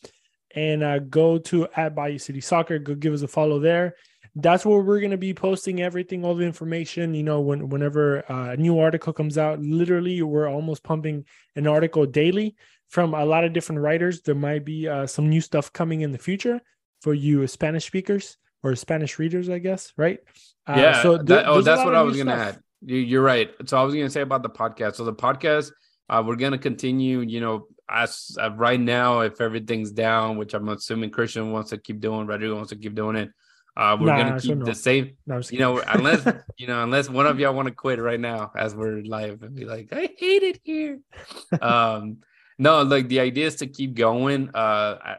and 0.55 0.85
uh, 0.85 1.01
go 1.01 1.39
to 1.39 1.67
at 1.75 1.97
Bayou 1.97 2.19
City 2.19 2.41
Soccer. 2.41 2.79
Go 2.79 2.95
give 2.95 3.13
us 3.13 3.23
a 3.23 3.29
follow 3.29 3.59
there. 3.59 3.97
That's 4.37 4.65
where 4.65 4.81
we're 4.81 5.01
to 5.01 5.17
be 5.17 5.35
posting 5.35 5.83
everything, 5.83 6.25
all 6.25 6.37
the 6.37 6.45
information. 6.45 7.15
You 7.15 7.25
know, 7.25 7.41
when 7.41 7.69
whenever 7.69 8.31
uh, 8.31 8.53
a 8.53 8.57
new 8.57 8.79
article 8.79 9.13
comes 9.13 9.39
out, 9.39 9.61
literally, 9.61 10.23
we're 10.23 10.49
almost 10.49 10.85
pumping 10.85 11.25
an 11.57 11.67
article 11.67 12.07
daily 12.07 12.55
from 12.89 13.15
a 13.15 13.25
lot 13.25 13.45
of 13.45 13.53
different 13.53 13.81
writers. 13.81 14.23
There 14.23 14.35
might 14.35 14.65
be 14.65 14.89
uh, 14.89 15.07
some 15.07 15.29
new 15.29 15.41
stuff 15.41 15.73
coming 15.73 16.01
in 16.01 16.13
the 16.13 16.19
future 16.19 16.61
for 17.01 17.15
you 17.15 17.47
Spanish 17.47 17.87
speakers 17.87 18.37
or 18.63 18.75
Spanish 18.75 19.19
readers, 19.19 19.49
I 19.49 19.59
guess, 19.59 19.93
right? 19.97 20.19
Uh, 20.67 20.75
yeah. 20.77 21.03
So 21.03 21.17
th- 21.17 21.27
that, 21.29 21.49
oh, 21.49 21.61
that's 21.61 21.85
what 21.85 21.95
I 21.95 22.03
was 22.03 22.17
going 22.17 22.27
to 22.27 22.35
add. 22.35 22.59
You're 22.83 23.23
right. 23.23 23.51
So 23.67 23.79
I 23.79 23.83
was 23.83 23.95
going 23.95 24.07
to 24.07 24.11
say 24.11 24.21
about 24.21 24.43
the 24.43 24.51
podcast. 24.51 24.97
So 24.97 25.05
the 25.05 25.15
podcast, 25.15 25.73
uh, 26.09 26.23
we're 26.25 26.37
going 26.37 26.53
to 26.53 26.59
continue. 26.59 27.21
You 27.21 27.41
know, 27.41 27.67
as 27.89 28.37
uh, 28.41 28.51
right 28.55 28.81
now, 28.81 29.21
if 29.21 29.41
everything's 29.41 29.91
down, 29.91 30.37
which 30.37 30.55
I'm 30.55 30.69
assuming 30.69 31.11
Christian 31.11 31.53
wants 31.53 31.71
to 31.71 31.79
keep 31.79 32.01
doing, 32.01 32.27
Rodrigo 32.27 32.57
wants 32.57 32.71
to 32.71 32.77
keep 32.77 32.95
doing 32.95 33.17
it. 33.17 33.31
Uh, 33.77 33.97
we're 33.99 34.07
nah, 34.07 34.19
gonna 34.19 34.41
keep 34.41 34.65
the 34.65 34.75
same. 34.75 35.13
No, 35.25 35.41
you 35.51 35.61
know, 35.61 35.79
unless 35.79 36.27
you 36.59 36.67
know, 36.67 36.83
unless 36.83 37.09
one 37.09 37.27
of 37.27 37.39
y'all 37.39 37.55
want 37.55 37.69
to 37.69 37.75
quit 37.75 38.01
right 38.01 38.19
now 38.19 38.51
as 38.57 38.75
we're 38.75 39.03
live 39.03 39.45
and 39.45 39.55
be 39.55 39.65
like, 39.65 39.93
I 39.93 40.11
hate 40.19 40.43
it 40.43 40.61
here. 40.65 40.99
um, 41.63 42.19
no, 42.59 42.83
like 42.83 43.09
the 43.09 43.21
idea 43.21 43.47
is 43.47 43.57
to 43.57 43.67
keep 43.69 43.95
going. 43.95 44.51
Uh, 44.53 45.17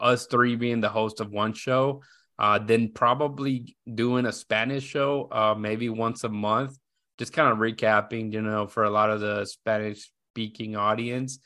us 0.00 0.26
three 0.26 0.56
being 0.56 0.80
the 0.80 0.90
host 0.90 1.20
of 1.20 1.30
one 1.30 1.54
show, 1.54 2.02
uh, 2.38 2.58
then 2.58 2.92
probably 2.92 3.76
doing 3.94 4.26
a 4.26 4.32
Spanish 4.32 4.84
show, 4.84 5.28
uh, 5.32 5.54
maybe 5.58 5.88
once 5.88 6.24
a 6.24 6.28
month, 6.28 6.78
just 7.18 7.32
kind 7.32 7.50
of 7.50 7.58
recapping, 7.58 8.32
you 8.32 8.42
know, 8.42 8.66
for 8.66 8.84
a 8.84 8.90
lot 8.90 9.08
of 9.08 9.20
the 9.20 9.46
Spanish 9.46 10.10
speaking 10.32 10.76
audience. 10.76 11.38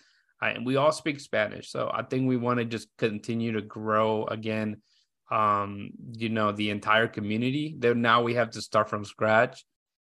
Uh, 0.42 0.46
and 0.46 0.66
we 0.66 0.76
all 0.76 0.92
speak 0.92 1.20
Spanish, 1.20 1.70
so 1.70 1.90
I 1.94 2.02
think 2.02 2.28
we 2.28 2.36
want 2.36 2.58
to 2.58 2.64
just 2.64 2.88
continue 2.98 3.52
to 3.52 3.62
grow 3.62 4.24
again. 4.26 4.82
Um, 5.28 5.90
you 6.12 6.28
know, 6.28 6.52
the 6.52 6.70
entire 6.70 7.08
community. 7.08 7.74
Then 7.76 8.00
now 8.00 8.22
we 8.22 8.34
have 8.34 8.50
to 8.50 8.62
start 8.62 8.88
from 8.88 9.04
scratch. 9.04 9.64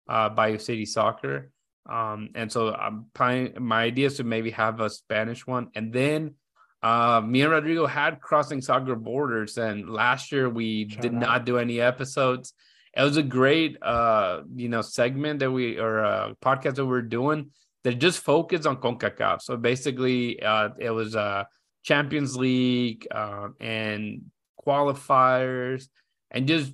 Uh, 0.10 0.30
Bayou 0.30 0.58
City 0.58 0.84
Soccer 0.84 1.52
um, 1.90 2.30
and 2.36 2.52
so 2.52 2.74
I'm 2.74 3.06
planning. 3.14 3.54
My 3.60 3.84
idea 3.84 4.08
is 4.08 4.18
to 4.18 4.24
maybe 4.24 4.52
have 4.52 4.80
a 4.80 4.90
Spanish 4.90 5.46
one, 5.48 5.70
and 5.76 5.92
then 5.92 6.36
uh, 6.84 7.22
me 7.24 7.42
and 7.42 7.52
Rodrigo 7.52 7.86
had 7.86 8.22
crossing 8.22 8.62
soccer 8.62 8.96
borders, 8.96 9.58
and 9.58 9.90
last 9.90 10.32
year 10.32 10.50
we 10.50 10.90
Shout 10.90 11.02
did 11.02 11.14
out. 11.16 11.20
not 11.20 11.46
do 11.46 11.58
any 11.58 11.80
episodes. 11.80 12.54
It 12.96 13.04
was 13.04 13.18
a 13.18 13.24
great, 13.24 13.78
uh, 13.82 14.42
you 14.54 14.68
know, 14.68 14.82
segment 14.82 15.40
that 15.40 15.52
we 15.52 15.80
or 15.80 16.00
a 16.00 16.36
podcast 16.44 16.76
that 16.76 16.86
we 16.86 16.98
are 16.98 17.02
doing 17.02 17.52
that 17.84 18.00
just 18.00 18.20
focused 18.20 18.68
on 18.68 18.78
Concacaf. 18.78 19.42
So 19.42 19.58
basically, 19.58 20.42
uh, 20.42 20.70
it 20.78 20.92
was 20.92 21.16
uh, 21.16 21.46
Champions 21.84 22.36
League 22.36 23.08
uh, 23.10 23.50
and 23.60 24.24
qualifiers 24.68 25.88
and 26.30 26.48
just 26.48 26.74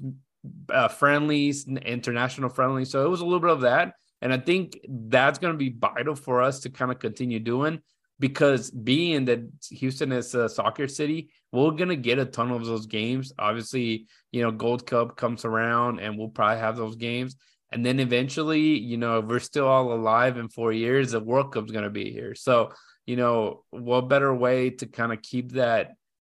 uh, 0.69 0.87
friendlies, 0.87 1.67
international 1.67 2.49
friendlies. 2.49 2.89
So 2.89 3.05
it 3.05 3.09
was 3.09 3.21
a 3.21 3.25
little 3.25 3.39
bit 3.39 3.51
of 3.51 3.61
that. 3.61 3.93
And 4.21 4.33
I 4.33 4.37
think 4.37 4.79
that's 4.87 5.39
going 5.39 5.53
to 5.53 5.57
be 5.57 5.75
vital 5.77 6.15
for 6.15 6.41
us 6.41 6.61
to 6.61 6.69
kind 6.69 6.91
of 6.91 6.99
continue 6.99 7.39
doing 7.39 7.81
because 8.19 8.71
being 8.71 9.25
that 9.25 9.47
Houston 9.69 10.11
is 10.11 10.33
a 10.33 10.49
soccer 10.49 10.87
city, 10.87 11.29
we're 11.51 11.71
going 11.71 11.89
to 11.89 11.95
get 11.95 12.19
a 12.19 12.25
ton 12.25 12.51
of 12.51 12.65
those 12.65 12.87
games. 12.87 13.31
Obviously, 13.37 14.07
you 14.31 14.41
know, 14.41 14.51
Gold 14.51 14.87
Cup 14.87 15.15
comes 15.15 15.45
around 15.45 15.99
and 15.99 16.17
we'll 16.17 16.29
probably 16.29 16.59
have 16.59 16.77
those 16.77 16.95
games. 16.95 17.35
And 17.71 17.85
then 17.85 17.99
eventually, 17.99 18.79
you 18.79 18.97
know, 18.97 19.19
if 19.19 19.25
we're 19.25 19.39
still 19.39 19.67
all 19.67 19.93
alive 19.93 20.37
in 20.37 20.49
four 20.49 20.71
years, 20.71 21.11
the 21.11 21.19
World 21.19 21.53
Cup's 21.53 21.71
going 21.71 21.83
to 21.83 21.89
be 21.89 22.11
here. 22.11 22.33
So, 22.33 22.71
you 23.05 23.17
know, 23.17 23.63
what 23.69 24.09
better 24.09 24.33
way 24.33 24.71
to 24.71 24.85
kind 24.87 25.11
of 25.11 25.21
keep 25.21 25.51
that 25.53 25.91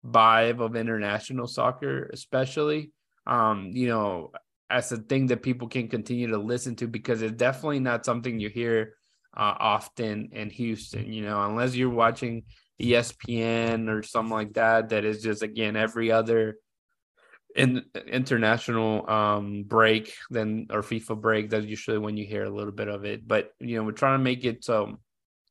vibe 0.05 0.59
of 0.59 0.75
international 0.75 1.47
soccer, 1.47 2.09
especially? 2.13 2.91
Um, 3.25 3.69
you 3.71 3.87
know, 3.87 4.31
as 4.71 4.91
a 4.91 4.97
thing 4.97 5.27
that 5.27 5.43
people 5.43 5.67
can 5.67 5.87
continue 5.87 6.27
to 6.27 6.37
listen 6.37 6.75
to 6.77 6.87
because 6.87 7.21
it's 7.21 7.37
definitely 7.37 7.79
not 7.79 8.05
something 8.05 8.39
you 8.39 8.49
hear 8.49 8.95
uh, 9.35 9.55
often 9.59 10.29
in 10.31 10.49
Houston. 10.49 11.11
You 11.11 11.23
know, 11.23 11.43
unless 11.43 11.75
you're 11.75 11.89
watching 11.89 12.43
ESPN 12.81 13.89
or 13.89 14.01
something 14.01 14.33
like 14.33 14.53
that, 14.53 14.89
that 14.89 15.05
is 15.05 15.21
just 15.21 15.43
again 15.43 15.75
every 15.75 16.11
other 16.11 16.57
in 17.53 17.83
international 18.07 19.09
um 19.09 19.63
break 19.63 20.13
then 20.29 20.67
or 20.71 20.81
FIFA 20.81 21.19
break. 21.19 21.49
That's 21.49 21.65
usually 21.65 21.97
when 21.97 22.17
you 22.17 22.25
hear 22.25 22.45
a 22.45 22.49
little 22.49 22.73
bit 22.73 22.87
of 22.87 23.05
it. 23.05 23.27
But 23.27 23.51
you 23.59 23.75
know, 23.75 23.83
we're 23.83 23.91
trying 23.91 24.17
to 24.17 24.23
make 24.23 24.45
it 24.45 24.63
so 24.63 24.99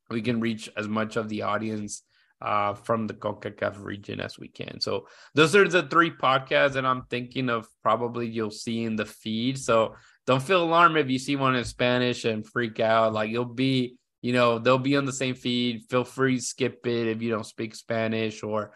we 0.08 0.22
can 0.22 0.40
reach 0.40 0.68
as 0.76 0.88
much 0.88 1.16
of 1.16 1.28
the 1.28 1.42
audience 1.42 2.02
uh, 2.42 2.74
from 2.74 3.06
the 3.06 3.14
CONCACAF 3.14 3.82
region 3.82 4.20
as 4.20 4.38
we 4.38 4.48
can. 4.48 4.80
So 4.80 5.06
those 5.34 5.54
are 5.54 5.68
the 5.68 5.82
three 5.82 6.10
podcasts 6.10 6.72
that 6.72 6.86
I'm 6.86 7.02
thinking 7.10 7.48
of 7.50 7.66
probably 7.82 8.28
you'll 8.28 8.50
see 8.50 8.84
in 8.84 8.96
the 8.96 9.04
feed. 9.04 9.58
So 9.58 9.94
don't 10.26 10.42
feel 10.42 10.62
alarmed 10.62 10.96
if 10.96 11.10
you 11.10 11.18
see 11.18 11.36
one 11.36 11.56
in 11.56 11.64
Spanish 11.64 12.24
and 12.24 12.46
freak 12.46 12.80
out. 12.80 13.12
Like 13.12 13.30
you'll 13.30 13.44
be, 13.44 13.96
you 14.22 14.32
know, 14.32 14.58
they'll 14.58 14.78
be 14.78 14.96
on 14.96 15.04
the 15.04 15.12
same 15.12 15.34
feed. 15.34 15.84
Feel 15.90 16.04
free 16.04 16.36
to 16.36 16.42
skip 16.42 16.86
it 16.86 17.08
if 17.08 17.22
you 17.22 17.30
don't 17.30 17.46
speak 17.46 17.74
Spanish 17.74 18.42
or 18.42 18.72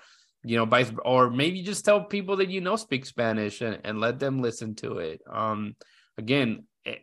you 0.47 0.59
know, 0.59 0.67
by 0.67 0.87
or 1.07 1.31
maybe 1.31 1.63
just 1.63 1.87
tell 1.87 2.05
people 2.05 2.37
that 2.37 2.51
you 2.51 2.61
know 2.61 2.77
speak 2.77 3.07
Spanish 3.07 3.63
and, 3.63 3.81
and 3.83 3.99
let 3.99 4.19
them 4.19 4.43
listen 4.43 4.75
to 4.75 4.99
it. 4.99 5.23
Um 5.31 5.75
again, 6.19 6.65
eh, 6.85 6.97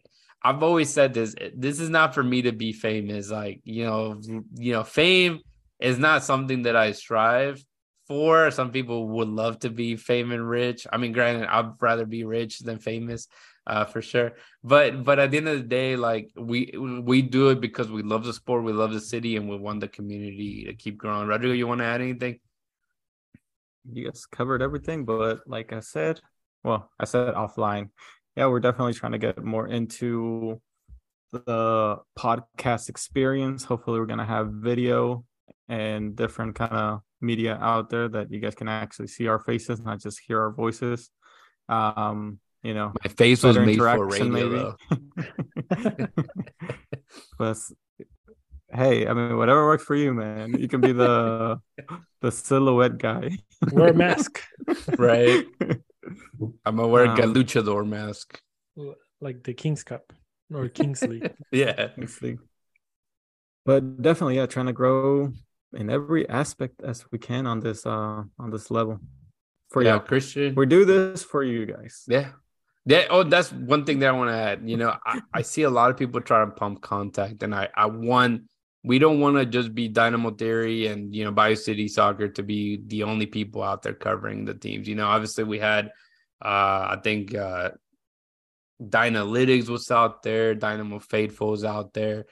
I've 0.44 0.62
always 0.62 0.94
said 0.94 1.16
this 1.16 1.34
this 1.56 1.80
is 1.80 1.90
not 1.90 2.14
for 2.14 2.22
me 2.22 2.44
to 2.44 2.52
be 2.52 2.72
famous 2.72 3.32
like, 3.32 3.62
you 3.64 3.86
know, 3.86 4.22
you 4.54 4.74
know, 4.74 4.84
fame 4.84 5.40
is 5.82 5.98
not 5.98 6.24
something 6.24 6.64
that 6.64 6.76
I 6.76 6.92
strive 6.92 7.64
for. 8.08 8.52
Some 8.52 8.72
people 8.72 9.08
would 9.08 9.30
love 9.30 9.60
to 9.60 9.70
be 9.70 9.96
famous 9.96 10.36
and 10.36 10.50
rich. 10.50 10.86
I 10.92 10.98
mean, 10.98 11.12
granted, 11.12 11.48
I'd 11.48 11.72
rather 11.80 12.06
be 12.06 12.24
rich 12.24 12.60
than 12.60 12.80
famous, 12.80 13.28
uh, 13.66 13.86
for 13.86 14.02
sure. 14.02 14.34
But 14.64 15.04
but 15.04 15.18
at 15.20 15.32
the 15.32 15.38
end 15.38 15.48
of 15.48 15.58
the 15.58 15.68
day, 15.68 15.96
like 15.96 16.30
we 16.36 16.74
we 16.78 17.22
do 17.22 17.50
it 17.50 17.62
because 17.62 17.90
we 17.90 18.04
love 18.04 18.24
the 18.24 18.34
sport, 18.34 18.64
we 18.64 18.74
love 18.74 18.92
the 18.92 19.02
city, 19.02 19.38
and 19.38 19.50
we 19.50 19.58
want 19.58 19.80
the 19.80 19.88
community 19.88 20.66
to 20.66 20.74
keep 20.74 20.98
growing. 20.98 21.28
Rodrigo, 21.28 21.54
you 21.54 21.68
want 21.68 21.80
to 21.80 21.86
add 21.86 22.02
anything? 22.02 22.40
You 23.92 24.06
guys 24.06 24.26
covered 24.26 24.62
everything, 24.62 25.06
but 25.06 25.42
like 25.48 25.74
I 25.74 25.80
said, 25.80 26.20
well, 26.64 26.92
I 27.00 27.06
said 27.06 27.34
offline. 27.34 27.90
Yeah, 28.36 28.48
we're 28.48 28.60
definitely 28.60 28.94
trying 28.94 29.14
to 29.14 29.18
get 29.18 29.44
more 29.44 29.68
into 29.68 30.62
the 31.32 31.98
podcast 32.18 32.90
experience. 32.90 33.64
Hopefully, 33.64 34.00
we're 34.00 34.06
gonna 34.06 34.26
have 34.26 34.50
video 34.52 35.24
and 35.72 36.16
different 36.18 36.56
kind 36.56 36.74
of 36.74 37.00
media 37.22 37.56
out 37.62 37.90
there 37.90 38.10
that 38.10 38.30
you 38.32 38.40
guys 38.44 38.56
can 38.56 38.68
actually 38.68 39.08
see 39.08 39.28
our 39.28 39.40
faces, 39.40 39.80
not 39.80 40.02
just 40.02 40.20
hear 40.28 40.42
our 40.42 40.52
voices. 40.52 41.10
Um, 41.70 42.40
you 42.62 42.74
know, 42.74 42.92
My 43.04 43.10
face 43.10 43.42
was 43.42 43.58
made 43.58 43.78
for 43.78 43.88
interaction, 43.88 44.34
radio, 44.34 44.76
maybe. 44.92 46.08
but 47.40 47.58
hey, 48.74 49.08
I 49.08 49.14
mean, 49.14 49.38
whatever 49.38 49.66
works 49.66 49.84
for 49.84 49.96
you, 49.96 50.14
man. 50.14 50.60
You 50.60 50.68
can 50.68 50.82
be 50.82 50.92
the 50.92 51.60
the 52.22 52.32
silhouette 52.32 52.98
guy, 52.98 53.38
Wear 53.72 53.90
a 53.90 53.94
mask, 53.94 54.42
right? 54.98 55.46
I'm 56.66 56.76
gonna 56.76 56.88
wear 56.88 57.06
a 57.06 57.10
Um, 57.10 57.34
luchador 57.34 57.88
mask. 57.88 58.42
like 59.22 59.44
the 59.44 59.54
King's 59.54 59.84
Cup 59.84 60.12
or 60.54 60.68
King's 60.68 61.02
League. 61.02 61.32
Yeah, 61.52 61.90
Honestly. 61.98 62.38
But 63.64 64.02
definitely, 64.02 64.36
yeah, 64.38 64.48
trying 64.48 64.66
to 64.68 64.74
grow 64.74 65.32
in 65.74 65.90
every 65.90 66.28
aspect 66.30 66.82
as 66.84 67.06
we 67.12 67.18
can 67.18 67.48
on 67.48 67.60
this 67.60 67.86
uh 67.86 68.24
on 68.40 68.52
this 68.52 68.70
level. 68.72 69.00
For 69.70 69.82
yeah, 69.84 69.96
you, 69.96 70.00
Christian. 70.02 70.56
we 70.56 70.66
do 70.66 70.84
this 70.84 71.24
for 71.24 71.44
you 71.44 71.66
guys. 71.66 72.04
Yeah. 72.08 72.32
Yeah. 72.86 73.06
Oh, 73.10 73.24
that's 73.24 73.54
one 73.54 73.86
thing 73.86 74.00
that 74.00 74.10
I 74.10 74.12
want 74.12 74.30
to 74.30 74.36
add. 74.36 74.68
You 74.70 74.76
know, 74.76 74.94
I, 75.06 75.22
I 75.34 75.42
see 75.44 75.62
a 75.64 75.70
lot 75.70 75.92
of 75.92 75.98
people 75.98 76.20
try 76.20 76.44
to 76.44 76.52
pump 76.52 76.82
contact, 76.82 77.42
and 77.44 77.56
I, 77.56 77.70
I 77.74 77.86
want, 77.86 78.44
we 78.84 79.00
don't 79.00 79.22
want 79.22 79.38
to 79.38 79.46
just 79.46 79.74
be 79.74 79.88
Dynamo 79.88 80.32
Theory 80.32 80.88
and, 80.88 81.16
you 81.16 81.24
know, 81.24 81.32
Bayou 81.32 81.56
City 81.56 81.88
Soccer 81.88 82.28
to 82.28 82.44
be 82.44 82.82
the 82.86 83.04
only 83.04 83.28
people 83.28 83.64
out 83.64 83.82
there 83.82 83.94
covering 83.94 84.44
the 84.44 84.56
teams. 84.56 84.90
You 84.90 84.96
know, 84.96 85.08
obviously 85.08 85.46
we 85.46 85.60
had, 85.60 85.86
uh, 86.44 86.98
I 86.98 87.00
think, 87.02 87.34
uh, 87.34 87.70
Dynalytics 88.84 89.70
was 89.70 89.90
out 89.92 90.24
there, 90.24 90.56
Dynamo 90.56 91.00
Faithful 91.00 91.52
was 91.52 91.64
out 91.64 91.94
there. 91.94 92.26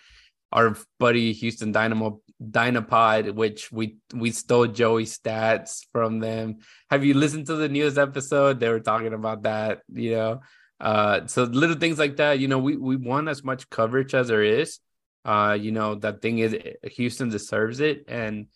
Our 0.52 0.76
buddy 1.00 1.34
Houston 1.34 1.72
Dynamo 1.72 2.22
Dynapod, 2.42 3.34
which 3.36 3.72
we 3.72 3.98
we 4.14 4.32
stole 4.32 4.68
Joey 4.68 5.06
stats 5.06 5.86
from 5.92 6.20
them 6.20 6.60
have 6.90 7.06
you 7.06 7.14
listened 7.14 7.46
to 7.48 7.56
the 7.56 7.70
newest 7.70 7.98
episode? 7.98 8.60
They 8.60 8.70
were 8.70 8.80
talking 8.80 9.14
about 9.14 9.44
that, 9.44 9.82
you 9.94 10.12
know. 10.12 10.42
Uh, 10.80 11.28
so 11.28 11.44
little 11.44 11.76
things 11.76 12.00
like 12.00 12.18
that, 12.18 12.40
you 12.40 12.48
know, 12.48 12.58
we 12.58 12.78
we 12.78 12.96
want 12.96 13.28
as 13.28 13.44
much 13.44 13.70
coverage 13.70 14.14
as 14.16 14.30
there 14.30 14.44
is. 14.44 14.80
Uh, 15.26 15.58
you 15.60 15.72
know, 15.72 15.96
that 15.96 16.22
thing 16.22 16.40
is 16.40 16.56
Houston 16.94 17.30
deserves 17.30 17.80
it, 17.80 18.06
and 18.08 18.48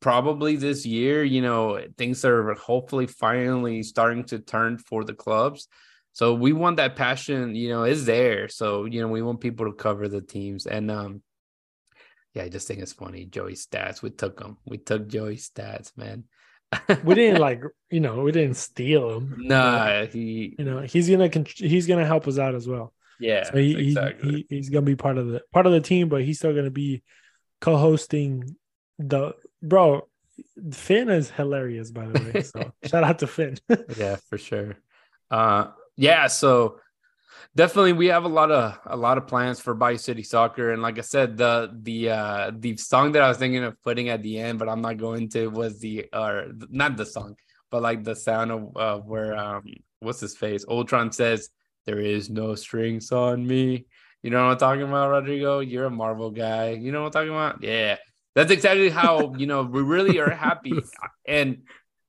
probably 0.00 0.56
this 0.56 0.86
year, 0.86 1.24
you 1.24 1.42
know, 1.42 1.80
things 1.98 2.24
are 2.24 2.54
hopefully 2.54 3.06
finally 3.06 3.82
starting 3.82 4.24
to 4.24 4.38
turn 4.38 4.78
for 4.78 5.04
the 5.04 5.14
clubs. 5.14 5.68
So 6.12 6.32
we 6.32 6.52
want 6.52 6.76
that 6.78 6.96
passion, 6.96 7.54
you 7.54 7.68
know, 7.68 7.84
is 7.84 8.06
there. 8.06 8.48
So 8.48 8.86
you 8.86 9.02
know, 9.02 9.08
we 9.08 9.20
want 9.20 9.40
people 9.40 9.66
to 9.66 9.72
cover 9.72 10.08
the 10.08 10.22
teams, 10.22 10.66
and 10.66 10.90
um, 10.90 11.22
yeah, 12.36 12.42
I 12.44 12.48
just 12.50 12.68
think 12.68 12.80
it's 12.80 12.92
funny. 12.92 13.24
Joey 13.24 13.54
stats, 13.54 14.02
we 14.02 14.10
took 14.10 14.38
them. 14.38 14.58
We 14.66 14.76
took 14.78 15.08
Joey 15.08 15.36
stats, 15.36 15.96
man. 15.96 16.24
We 17.04 17.14
didn't 17.14 17.40
like, 17.40 17.62
you 17.90 18.00
know, 18.00 18.20
we 18.22 18.32
didn't 18.32 18.56
steal 18.56 19.16
him. 19.16 19.34
Nah, 19.38 20.04
he 20.04 20.54
You 20.58 20.64
know, 20.64 20.80
he's 20.80 21.08
gonna 21.08 21.30
he's 21.56 21.86
gonna 21.86 22.04
help 22.06 22.28
us 22.28 22.38
out 22.38 22.54
as 22.54 22.68
well. 22.68 22.92
yeah, 23.18 23.44
So 23.44 23.56
he, 23.56 23.74
he- 23.74 23.88
exactly. 23.88 24.46
he, 24.48 24.56
he's 24.56 24.68
gonna 24.68 24.84
be 24.84 24.96
part 24.96 25.16
of 25.16 25.28
the 25.28 25.40
part 25.52 25.66
of 25.66 25.72
the 25.72 25.80
team, 25.80 26.08
but 26.08 26.22
he's 26.22 26.38
still 26.38 26.54
gonna 26.54 26.70
be 26.70 27.02
co-hosting 27.60 28.54
the 28.98 29.34
bro. 29.62 30.06
Finn 30.72 31.08
is 31.08 31.30
hilarious, 31.30 31.90
by 31.90 32.06
the 32.06 32.32
way. 32.32 32.42
So 32.42 32.72
shout 32.84 33.04
out 33.04 33.18
to 33.20 33.26
Finn. 33.26 33.56
yeah, 33.96 34.16
for 34.28 34.36
sure. 34.36 34.76
Uh 35.30 35.68
yeah, 35.96 36.26
so 36.26 36.80
definitely 37.54 37.92
we 37.92 38.06
have 38.06 38.24
a 38.24 38.28
lot 38.28 38.50
of 38.50 38.78
a 38.86 38.96
lot 38.96 39.18
of 39.18 39.26
plans 39.26 39.60
for 39.60 39.74
Bay 39.74 39.96
City 39.96 40.22
Soccer. 40.22 40.72
And 40.72 40.82
like 40.82 40.98
I 40.98 41.02
said, 41.02 41.36
the 41.36 41.70
the 41.82 42.10
uh 42.10 42.50
the 42.54 42.76
song 42.76 43.12
that 43.12 43.22
I 43.22 43.28
was 43.28 43.38
thinking 43.38 43.64
of 43.64 43.80
putting 43.82 44.08
at 44.08 44.22
the 44.22 44.38
end, 44.38 44.58
but 44.58 44.68
I'm 44.68 44.82
not 44.82 44.96
going 44.98 45.28
to 45.30 45.48
was 45.48 45.78
the 45.80 46.06
or 46.12 46.48
not 46.70 46.96
the 46.96 47.06
song, 47.06 47.36
but 47.70 47.82
like 47.82 48.04
the 48.04 48.16
sound 48.16 48.50
of 48.50 48.76
uh, 48.76 48.98
where 48.98 49.36
um 49.36 49.64
what's 50.00 50.20
his 50.20 50.36
face? 50.36 50.64
Ultron 50.68 51.12
says, 51.12 51.48
There 51.84 52.00
is 52.00 52.30
no 52.30 52.54
strings 52.54 53.12
on 53.12 53.46
me. 53.46 53.86
You 54.22 54.30
know 54.30 54.44
what 54.44 54.52
I'm 54.52 54.58
talking 54.58 54.82
about, 54.82 55.10
Rodrigo? 55.10 55.60
You're 55.60 55.86
a 55.86 55.90
Marvel 55.90 56.30
guy. 56.30 56.70
You 56.70 56.90
know 56.90 57.02
what 57.02 57.14
I'm 57.16 57.28
talking 57.28 57.30
about? 57.30 57.62
Yeah. 57.62 57.96
That's 58.34 58.50
exactly 58.50 58.90
how, 58.90 59.34
you 59.36 59.46
know, 59.46 59.62
we 59.62 59.82
really 59.82 60.18
are 60.18 60.30
happy. 60.30 60.72
And 61.26 61.62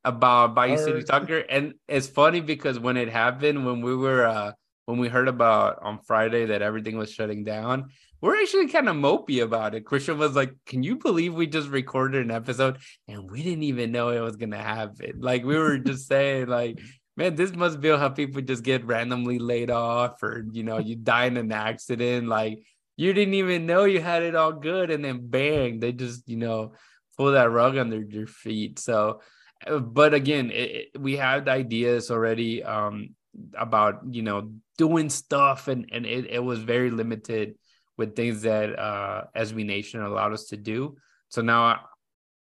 about 0.04 0.56
Bayou 0.56 0.78
City 0.78 1.06
Soccer. 1.06 1.40
And 1.40 1.74
it's 1.88 2.08
funny 2.08 2.40
because 2.40 2.80
when 2.80 2.98
it 2.98 3.10
happened, 3.10 3.66
when 3.66 3.82
we 3.82 3.96
were 3.96 4.26
uh 4.26 4.52
when 4.88 5.00
we 5.00 5.10
heard 5.10 5.28
about 5.28 5.80
on 5.82 6.00
Friday 6.00 6.46
that 6.46 6.62
everything 6.62 6.98
was 6.98 7.12
shutting 7.12 7.44
down, 7.44 7.90
we're 8.22 8.42
actually 8.42 8.68
kind 8.70 8.88
of 8.88 8.96
mopey 8.96 9.44
about 9.44 9.76
it. 9.76 9.86
Christian 9.86 10.18
was 10.18 10.34
like, 10.34 10.54
Can 10.66 10.82
you 10.82 10.96
believe 10.96 11.34
we 11.34 11.46
just 11.46 11.68
recorded 11.70 12.24
an 12.26 12.32
episode 12.32 12.78
and 13.08 13.30
we 13.30 13.44
didn't 13.44 13.64
even 13.64 13.92
know 13.92 14.10
it 14.10 14.22
was 14.22 14.38
gonna 14.38 14.58
happen? 14.58 15.20
Like 15.20 15.44
we 15.44 15.58
were 15.58 15.78
just 15.78 16.08
saying, 16.14 16.48
like, 16.48 16.80
man, 17.18 17.36
this 17.36 17.54
must 17.54 17.82
be 17.82 17.90
how 17.90 18.10
people 18.10 18.42
just 18.42 18.64
get 18.64 18.86
randomly 18.86 19.40
laid 19.40 19.70
off 19.70 20.24
or 20.24 20.46
you 20.54 20.64
know, 20.64 20.78
you 20.80 20.96
die 20.96 21.26
in 21.26 21.36
an 21.38 21.52
accident, 21.52 22.28
like 22.30 22.60
you 22.96 23.12
didn't 23.14 23.34
even 23.36 23.66
know 23.66 23.84
you 23.84 24.02
had 24.02 24.24
it 24.24 24.36
all 24.36 24.54
good, 24.54 24.90
and 24.90 25.04
then 25.06 25.28
bang, 25.30 25.80
they 25.80 25.92
just, 25.92 26.28
you 26.30 26.38
know, 26.38 26.72
pull 27.18 27.34
that 27.34 27.52
rug 27.52 27.78
under 27.78 28.02
your 28.02 28.28
feet. 28.28 28.80
So 28.80 29.20
uh, 29.66 29.80
but 29.80 30.14
again 30.14 30.52
it, 30.52 30.90
it- 30.94 31.02
we 31.02 31.18
had 31.18 31.50
ideas 31.50 32.10
already 32.12 32.64
um 32.64 33.10
about 33.58 34.02
you 34.10 34.22
know 34.22 34.52
doing 34.78 35.10
stuff 35.10 35.68
and 35.68 35.90
and 35.92 36.06
it, 36.06 36.28
it 36.30 36.44
was 36.44 36.60
very 36.60 36.90
limited 36.92 37.56
with 37.98 38.16
things 38.16 38.44
that 38.44 38.78
uh 38.78 39.24
SB 39.36 39.66
Nation 39.66 40.02
allowed 40.02 40.34
us 40.34 40.46
to 40.46 40.58
do. 40.58 40.98
So 41.30 41.42
now 41.42 41.82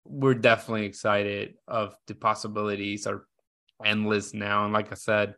we're 0.05 0.35
definitely 0.35 0.87
excited 0.87 1.55
of 1.67 1.97
the 2.07 2.15
possibilities 2.15 3.07
are 3.07 3.27
endless 3.85 4.33
now. 4.33 4.65
And 4.65 4.73
like 4.73 4.93
I 4.93 4.97
said 4.97 5.35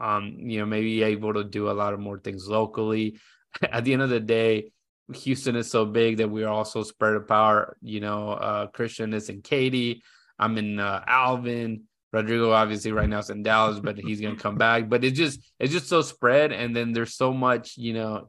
um 0.00 0.36
you 0.38 0.60
know 0.60 0.66
maybe 0.66 1.02
able 1.02 1.34
to 1.34 1.44
do 1.44 1.70
a 1.70 1.72
lot 1.72 1.94
of 1.94 2.00
more 2.00 2.18
things 2.18 2.48
locally. 2.48 3.18
At 3.62 3.84
the 3.84 3.92
end 3.92 4.02
of 4.02 4.10
the 4.10 4.20
day 4.20 4.72
Houston 5.14 5.56
is 5.56 5.70
so 5.70 5.86
big 5.86 6.18
that 6.18 6.28
we're 6.28 6.48
also 6.48 6.82
spread 6.82 7.14
apart. 7.14 7.78
You 7.80 8.00
know 8.00 8.30
uh 8.30 8.66
Christian 8.68 9.14
is 9.14 9.28
in 9.28 9.42
Katy. 9.42 10.02
I'm 10.38 10.56
in 10.56 10.78
uh, 10.78 11.02
Alvin. 11.06 11.87
Rodrigo 12.12 12.52
obviously 12.52 12.92
right 12.92 13.08
now 13.08 13.18
is 13.18 13.30
in 13.30 13.42
Dallas, 13.42 13.80
but 13.80 13.98
he's 13.98 14.20
gonna 14.20 14.36
come 14.36 14.56
back. 14.56 14.88
But 14.88 15.04
it's 15.04 15.18
just 15.18 15.40
it's 15.58 15.72
just 15.72 15.88
so 15.88 16.02
spread, 16.02 16.52
and 16.52 16.74
then 16.74 16.92
there's 16.92 17.14
so 17.14 17.32
much, 17.32 17.76
you 17.76 17.94
know. 17.94 18.28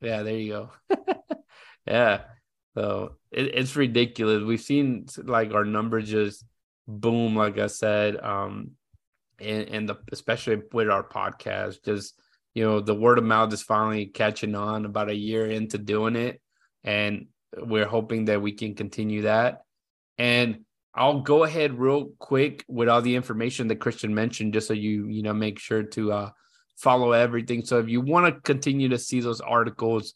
Yeah, 0.00 0.22
there 0.22 0.36
you 0.36 0.70
go. 0.88 0.96
yeah, 1.86 2.22
so 2.74 3.16
it, 3.30 3.54
it's 3.54 3.76
ridiculous. 3.76 4.42
We've 4.42 4.60
seen 4.60 5.06
like 5.22 5.52
our 5.52 5.64
numbers 5.64 6.08
just 6.08 6.44
boom, 6.86 7.36
like 7.36 7.58
I 7.58 7.66
said, 7.66 8.16
um, 8.16 8.72
and 9.40 9.68
and 9.68 9.88
the 9.88 9.96
especially 10.12 10.62
with 10.72 10.88
our 10.88 11.06
podcast, 11.06 11.84
just 11.84 12.14
you 12.54 12.64
know 12.64 12.80
the 12.80 12.94
word 12.94 13.18
of 13.18 13.24
mouth 13.24 13.52
is 13.52 13.62
finally 13.62 14.06
catching 14.06 14.54
on. 14.54 14.84
About 14.84 15.10
a 15.10 15.14
year 15.14 15.46
into 15.46 15.78
doing 15.78 16.16
it, 16.16 16.40
and 16.84 17.26
we're 17.56 17.86
hoping 17.86 18.26
that 18.26 18.40
we 18.40 18.52
can 18.52 18.74
continue 18.74 19.22
that. 19.22 19.62
And 20.16 20.64
I'll 20.94 21.20
go 21.20 21.44
ahead 21.44 21.78
real 21.78 22.12
quick 22.18 22.64
with 22.68 22.88
all 22.88 23.02
the 23.02 23.14
information 23.14 23.68
that 23.68 23.76
Christian 23.76 24.14
mentioned, 24.14 24.54
just 24.54 24.68
so 24.68 24.74
you 24.74 25.06
you 25.06 25.22
know 25.22 25.32
make 25.32 25.58
sure 25.58 25.84
to 25.84 26.12
uh, 26.12 26.30
follow 26.76 27.12
everything. 27.12 27.64
So 27.64 27.78
if 27.78 27.88
you 27.88 28.00
want 28.00 28.34
to 28.34 28.40
continue 28.40 28.88
to 28.88 28.98
see 28.98 29.20
those 29.20 29.40
articles, 29.40 30.14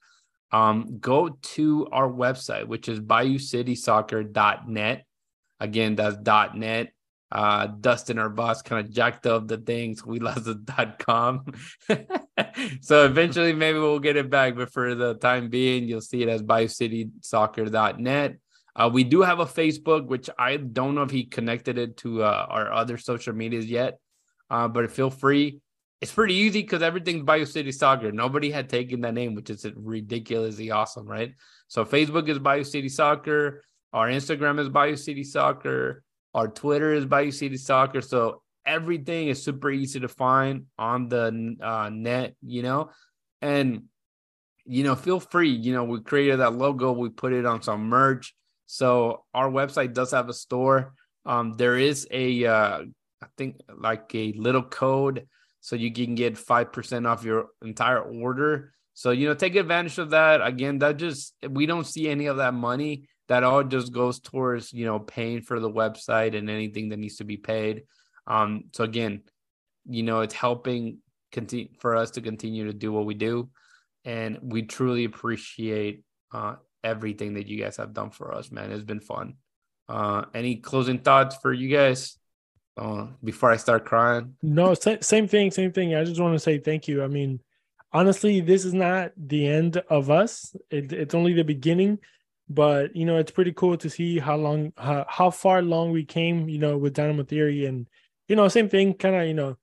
um, 0.51 0.99
go 1.01 1.29
to 1.29 1.87
our 1.93 2.09
website, 2.09 2.67
which 2.67 2.89
is 2.89 3.01
BayouCitySoccer.net. 3.01 5.05
Again, 5.61 5.95
that's 5.95 6.17
.net. 6.55 6.93
Uh, 7.33 7.67
Dustin, 7.67 8.19
our 8.19 8.29
boss, 8.29 8.63
kind 8.63 8.87
of 8.87 8.93
jacked 8.93 9.27
up 9.27 9.49
the 9.49 9.59
things. 9.59 10.07
We 10.07 10.21
lost 10.21 10.45
the 10.45 10.95
.com. 10.99 11.45
so 12.81 13.05
eventually, 13.05 13.53
maybe 13.53 13.79
we'll 13.79 13.99
get 13.99 14.17
it 14.17 14.31
back. 14.31 14.55
But 14.55 14.73
for 14.73 14.95
the 14.95 15.15
time 15.15 15.51
being, 15.51 15.89
you'll 15.89 16.01
see 16.01 16.23
it 16.23 16.29
as 16.29 16.43
BayouCitySoccer.net. 16.43 18.37
Uh, 18.77 18.91
we 18.93 19.05
do 19.05 19.23
have 19.23 19.39
a 19.39 19.47
Facebook, 19.47 20.07
which 20.07 20.29
I 20.39 20.57
don't 20.57 20.95
know 20.95 21.03
if 21.03 21.11
he 21.11 21.25
connected 21.25 21.79
it 21.79 21.97
to 21.99 22.25
uh, 22.25 22.47
our 22.49 22.73
other 22.73 22.99
social 22.99 23.33
medias 23.33 23.67
yet, 23.67 23.99
uh, 24.51 24.69
but 24.69 24.91
feel 24.91 25.11
free. 25.11 25.61
It's 26.01 26.13
pretty 26.13 26.35
easy 26.35 26.63
because 26.63 26.83
everything's 26.83 27.23
Bayou 27.23 27.47
City 27.47 27.73
Soccer. 27.73 28.13
Nobody 28.13 28.51
had 28.51 28.69
taken 28.69 29.01
that 29.03 29.15
name, 29.15 29.35
which 29.35 29.49
is 29.49 29.65
ridiculously 29.77 30.71
awesome, 30.71 31.07
right? 31.07 31.33
So 31.69 31.85
Facebook 31.85 32.29
is 32.29 32.39
Bayou 32.39 32.65
City 32.65 32.89
Soccer. 32.89 33.63
Our 33.93 34.09
Instagram 34.09 34.59
is 34.59 34.69
Bayou 34.69 34.97
City 34.97 35.25
Soccer. 35.25 36.03
Our 36.35 36.49
Twitter 36.49 36.93
is 36.93 37.07
Bayou 37.07 37.31
City 37.31 37.57
Soccer. 37.57 38.01
So 38.01 38.43
everything 38.67 39.29
is 39.29 39.43
super 39.43 39.71
easy 39.71 40.01
to 40.01 40.09
find 40.09 40.67
on 40.79 41.09
the 41.09 41.57
uh, 41.63 41.91
net, 41.91 42.35
you 42.43 42.63
know, 42.63 42.91
and 43.41 43.85
you 44.67 44.83
know, 44.83 44.97
feel 44.97 45.21
free. 45.21 45.51
You 45.51 45.75
know, 45.75 45.85
we 45.85 46.01
created 46.01 46.41
that 46.41 46.55
logo. 46.55 46.93
We 46.93 47.11
put 47.11 47.33
it 47.33 47.47
on 47.47 47.63
some 47.63 47.89
merch. 47.89 48.35
So 48.67 49.25
our 49.35 49.49
website 49.51 49.95
does 49.95 50.13
have 50.13 50.29
a 50.29 50.33
store. 50.33 50.95
Um, 51.27 51.55
there 51.55 51.77
is 51.77 52.07
a, 52.11 52.45
uh, 52.45 52.83
I 53.23 53.27
think 53.37 53.57
like 53.77 54.15
a 54.15 54.33
little 54.33 54.63
code, 54.63 55.27
so 55.61 55.77
you 55.77 55.93
can 55.93 56.15
get 56.15 56.37
five 56.37 56.73
percent 56.73 57.07
off 57.07 57.25
your 57.25 57.47
entire 57.63 58.01
order. 58.01 58.73
So 58.93 59.11
you 59.11 59.27
know, 59.27 59.35
take 59.35 59.57
advantage 59.57 59.99
of 59.99 60.11
that. 60.11 60.47
Again, 60.47 60.79
that 60.81 60.99
just 60.99 61.35
we 61.49 61.67
don't 61.67 61.87
see 61.87 62.09
any 62.09 62.27
of 62.27 62.37
that 62.37 62.55
money 62.55 63.09
that 63.29 63.43
all 63.43 63.65
just 63.65 63.93
goes 63.93 64.21
towards 64.21 64.73
you 64.73 64.85
know 64.85 64.99
paying 64.99 65.41
for 65.41 65.61
the 65.61 65.71
website 65.71 66.37
and 66.37 66.51
anything 66.51 66.91
that 66.91 66.99
needs 66.99 67.17
to 67.17 67.25
be 67.25 67.37
paid. 67.37 67.85
Um, 68.27 68.65
so 68.73 68.85
again, 68.85 69.23
you 69.89 70.03
know, 70.03 70.21
it's 70.21 70.35
helping 70.35 70.99
continue 71.33 71.69
for 71.81 71.97
us 71.97 72.13
to 72.13 72.21
continue 72.21 72.67
to 72.67 72.73
do 72.73 72.93
what 72.93 73.07
we 73.07 73.15
do, 73.15 73.49
and 74.05 74.39
we 74.43 74.63
truly 74.63 75.05
appreciate 75.05 76.05
uh, 76.33 76.57
everything 76.85 77.35
that 77.35 77.47
you 77.47 77.63
guys 77.63 77.77
have 77.79 77.93
done 77.93 78.11
for 78.11 78.35
us, 78.35 78.53
man. 78.53 78.71
It's 78.71 78.85
been 78.85 79.01
fun. 79.01 79.35
Uh, 79.89 80.27
any 80.35 80.57
closing 80.57 80.99
thoughts 80.99 81.37
for 81.37 81.53
you 81.53 81.75
guys? 81.75 82.17
Uh, 82.77 83.07
before 83.23 83.53
I 83.53 83.57
start 83.57 83.85
crying. 83.85 84.35
No, 84.43 84.75
same 84.75 85.29
thing, 85.29 85.51
same 85.53 85.73
thing. 85.73 85.95
I 85.95 86.03
just 86.03 86.21
want 86.21 86.35
to 86.35 86.41
say 86.41 86.59
thank 86.59 86.89
you. 86.89 87.05
I 87.05 87.07
mean, 87.07 87.39
honestly, 87.93 88.41
this 88.41 88.65
is 88.65 88.75
not 88.75 89.13
the 89.17 89.47
end 89.47 89.77
of 89.89 90.11
us. 90.11 90.57
It, 90.71 90.93
it's 90.93 91.15
only 91.15 91.35
the 91.35 91.45
beginning 91.45 92.01
but 92.49 92.95
you 92.95 93.05
know 93.05 93.17
it's 93.17 93.31
pretty 93.31 93.53
cool 93.53 93.77
to 93.77 93.89
see 93.89 94.19
how 94.19 94.37
long 94.37 94.73
how, 94.77 95.05
how 95.09 95.31
far 95.31 95.63
long 95.63 95.91
we 95.91 96.05
came 96.05 96.49
you 96.49 96.59
know 96.59 96.77
with 96.77 96.95
dynamo 96.95 97.23
theory 97.23 97.67
and 97.67 97.87
you 98.29 98.37
know 98.37 98.49
same 98.49 98.69
thing 98.69 98.93
kind 98.95 99.17
of 99.17 99.27
you 99.27 99.35
know 99.35 99.57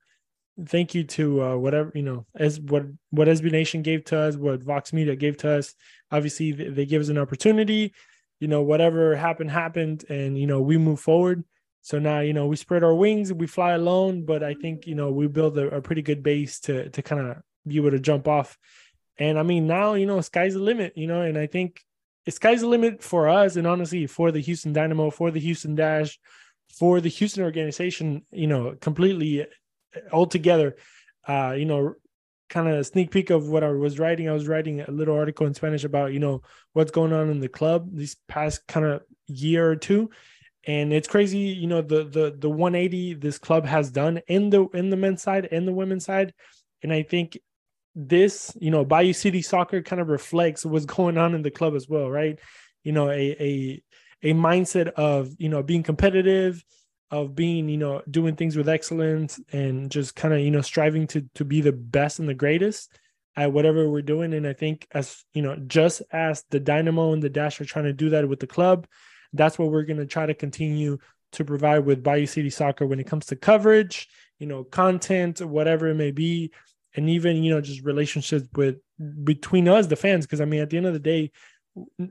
thank 0.66 0.94
you 0.94 1.04
to 1.04 1.42
uh, 1.42 1.56
whatever 1.56 1.92
you 1.94 2.02
know 2.02 2.26
as 2.34 2.60
what 2.60 2.84
what 3.10 3.28
SB 3.28 3.50
Nation 3.50 3.82
gave 3.82 4.04
to 4.06 4.18
us, 4.18 4.36
what 4.36 4.62
Vox 4.62 4.92
Media 4.92 5.16
gave 5.16 5.36
to 5.38 5.50
us. 5.58 5.74
Obviously, 6.10 6.52
they, 6.52 6.68
they 6.68 6.86
give 6.86 7.02
us 7.02 7.08
an 7.08 7.18
opportunity. 7.18 7.92
You 8.40 8.48
know, 8.48 8.62
whatever 8.62 9.16
happened 9.16 9.50
happened, 9.50 10.04
and 10.08 10.38
you 10.38 10.46
know 10.46 10.60
we 10.60 10.78
move 10.78 11.00
forward. 11.00 11.44
So 11.80 11.98
now 11.98 12.20
you 12.20 12.32
know 12.32 12.46
we 12.46 12.56
spread 12.56 12.84
our 12.84 12.94
wings, 12.94 13.32
we 13.32 13.46
fly 13.46 13.72
alone. 13.72 14.24
But 14.24 14.42
I 14.42 14.54
think 14.54 14.86
you 14.86 14.94
know 14.94 15.10
we 15.10 15.26
build 15.26 15.56
a, 15.58 15.76
a 15.76 15.82
pretty 15.82 16.02
good 16.02 16.22
base 16.22 16.60
to 16.60 16.88
to 16.90 17.02
kind 17.02 17.20
of 17.20 17.36
be 17.66 17.76
able 17.76 17.90
to 17.90 18.00
jump 18.00 18.28
off. 18.28 18.58
And 19.18 19.38
I 19.38 19.42
mean 19.42 19.66
now 19.66 19.94
you 19.94 20.06
know 20.06 20.20
sky's 20.20 20.54
the 20.54 20.60
limit. 20.60 20.92
You 20.96 21.06
know, 21.06 21.22
and 21.22 21.38
I 21.38 21.46
think 21.46 21.80
sky's 22.28 22.60
the 22.60 22.68
limit 22.68 23.02
for 23.02 23.28
us, 23.28 23.56
and 23.56 23.66
honestly 23.66 24.06
for 24.06 24.30
the 24.30 24.40
Houston 24.40 24.72
Dynamo, 24.72 25.10
for 25.10 25.30
the 25.30 25.40
Houston 25.40 25.74
Dash, 25.74 26.18
for 26.68 27.00
the 27.00 27.08
Houston 27.08 27.42
organization. 27.42 28.24
You 28.30 28.46
know, 28.48 28.76
completely 28.80 29.46
altogether, 30.12 30.76
uh, 31.26 31.54
you 31.56 31.64
know, 31.64 31.94
kind 32.48 32.68
of 32.68 32.86
sneak 32.86 33.10
peek 33.10 33.30
of 33.30 33.48
what 33.48 33.64
I 33.64 33.70
was 33.70 33.98
writing. 33.98 34.28
I 34.28 34.32
was 34.32 34.46
writing 34.46 34.80
a 34.80 34.90
little 34.90 35.16
article 35.16 35.46
in 35.46 35.54
Spanish 35.54 35.84
about, 35.84 36.12
you 36.12 36.18
know, 36.18 36.42
what's 36.74 36.90
going 36.90 37.12
on 37.12 37.30
in 37.30 37.40
the 37.40 37.48
club 37.48 37.88
these 37.92 38.16
past 38.28 38.66
kind 38.66 38.84
of 38.84 39.02
year 39.26 39.68
or 39.70 39.76
two. 39.76 40.10
And 40.64 40.92
it's 40.92 41.08
crazy, 41.08 41.38
you 41.38 41.66
know, 41.66 41.82
the 41.82 42.04
the 42.04 42.36
the 42.38 42.50
180 42.50 43.14
this 43.14 43.38
club 43.38 43.66
has 43.66 43.90
done 43.90 44.20
in 44.28 44.50
the 44.50 44.68
in 44.74 44.90
the 44.90 44.96
men's 44.96 45.22
side 45.22 45.48
and 45.50 45.66
the 45.66 45.72
women's 45.72 46.04
side. 46.04 46.34
And 46.82 46.92
I 46.92 47.02
think 47.02 47.38
this, 47.94 48.56
you 48.60 48.70
know, 48.70 48.84
Bayou 48.84 49.12
City 49.12 49.42
soccer 49.42 49.82
kind 49.82 50.00
of 50.00 50.08
reflects 50.08 50.64
what's 50.64 50.84
going 50.84 51.18
on 51.18 51.34
in 51.34 51.42
the 51.42 51.50
club 51.50 51.74
as 51.74 51.88
well, 51.88 52.10
right? 52.10 52.38
You 52.84 52.92
know, 52.92 53.10
a 53.10 53.36
a 53.40 53.82
a 54.22 54.34
mindset 54.34 54.88
of, 54.88 55.30
you 55.38 55.48
know, 55.48 55.62
being 55.62 55.82
competitive, 55.82 56.62
of 57.12 57.36
being 57.36 57.68
you 57.68 57.76
know 57.76 58.02
doing 58.10 58.34
things 58.34 58.56
with 58.56 58.68
excellence 58.68 59.38
and 59.52 59.90
just 59.90 60.16
kind 60.16 60.32
of 60.32 60.40
you 60.40 60.50
know 60.50 60.62
striving 60.62 61.06
to 61.06 61.28
to 61.34 61.44
be 61.44 61.60
the 61.60 61.72
best 61.72 62.18
and 62.18 62.28
the 62.28 62.34
greatest 62.34 62.98
at 63.36 63.52
whatever 63.52 63.88
we're 63.88 64.02
doing. 64.02 64.32
And 64.34 64.46
i 64.46 64.54
think 64.54 64.88
as 64.92 65.22
you 65.34 65.42
know 65.42 65.56
just 65.66 66.02
as 66.10 66.44
the 66.50 66.58
dynamo 66.58 67.12
and 67.12 67.22
the 67.22 67.28
dash 67.28 67.60
are 67.60 67.66
trying 67.66 67.84
to 67.84 67.92
do 67.92 68.10
that 68.10 68.28
with 68.28 68.40
the 68.40 68.46
club 68.46 68.86
that's 69.34 69.58
what 69.58 69.70
we're 69.70 69.84
going 69.84 69.98
to 69.98 70.06
try 70.06 70.26
to 70.26 70.34
continue 70.34 70.98
to 71.32 71.44
provide 71.44 71.80
with 71.80 72.02
bayou 72.02 72.26
city 72.26 72.50
soccer 72.50 72.86
when 72.86 73.00
it 73.00 73.06
comes 73.06 73.26
to 73.26 73.36
coverage 73.36 74.08
you 74.38 74.46
know 74.46 74.64
content 74.64 75.40
whatever 75.40 75.88
it 75.88 75.94
may 75.94 76.10
be 76.10 76.50
and 76.94 77.08
even 77.08 77.42
you 77.42 77.54
know 77.54 77.60
just 77.60 77.84
relationships 77.84 78.48
with 78.54 78.76
between 79.24 79.68
us 79.68 79.86
the 79.86 79.96
fans. 79.96 80.26
Because 80.26 80.40
i 80.40 80.44
mean 80.44 80.60
at 80.60 80.70
the 80.70 80.76
end 80.76 80.86
of 80.86 80.92
the 80.92 80.98
day 80.98 81.30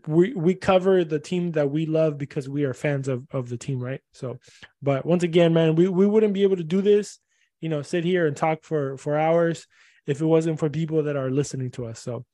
we 0.08 0.34
we 0.34 0.56
cover 0.56 1.04
the 1.04 1.20
team 1.20 1.52
that 1.52 1.70
we 1.70 1.86
love 1.86 2.18
because 2.18 2.50
we 2.50 2.64
are 2.64 2.74
fans 2.74 3.08
of 3.08 3.28
of 3.32 3.50
the 3.50 3.58
team, 3.58 3.80
right? 3.80 4.02
So, 4.14 4.40
but 4.82 5.06
once 5.06 5.24
again, 5.24 5.54
man, 5.54 5.76
we 5.76 5.88
we 5.88 6.06
wouldn't 6.06 6.34
be 6.34 6.44
able 6.44 6.58
to 6.58 6.64
do 6.64 6.82
this, 6.82 7.20
you 7.60 7.70
know, 7.70 7.82
sit 7.82 8.04
here 8.04 8.26
and 8.26 8.36
talk 8.36 8.64
for 8.64 8.98
for 8.98 9.18
hours 9.18 9.68
if 10.08 10.20
it 10.20 10.26
wasn't 10.26 10.60
for 10.60 10.70
people 10.70 11.04
that 11.04 11.16
are 11.16 11.30
listening 11.30 11.72
to 11.72 11.86
us. 11.86 12.00
So, 12.00 12.26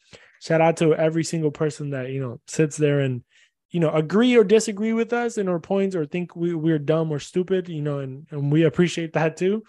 shout 0.41 0.61
out 0.61 0.77
to 0.77 0.95
every 0.95 1.23
single 1.23 1.51
person 1.51 1.89
that 1.89 2.09
you 2.11 2.21
know 2.21 2.39
sits 2.47 2.77
there 2.77 3.01
and 3.01 3.23
you 3.71 3.81
know 3.81 3.91
agree 3.91 4.37
or 4.37 4.45
disagree 4.45 4.93
with 4.93 5.11
us 5.11 5.37
in 5.37 5.49
our 5.49 5.59
points 5.59 5.95
or 5.95 6.05
think 6.05 6.35
we 6.35 6.55
we're 6.55 6.79
dumb 6.79 7.11
or 7.11 7.19
stupid, 7.19 7.67
you 7.67 7.81
know, 7.81 7.99
and 7.99 8.27
and 8.31 8.51
we 8.51 8.63
appreciate 8.63 9.13
that 9.13 9.35
too. 9.35 9.63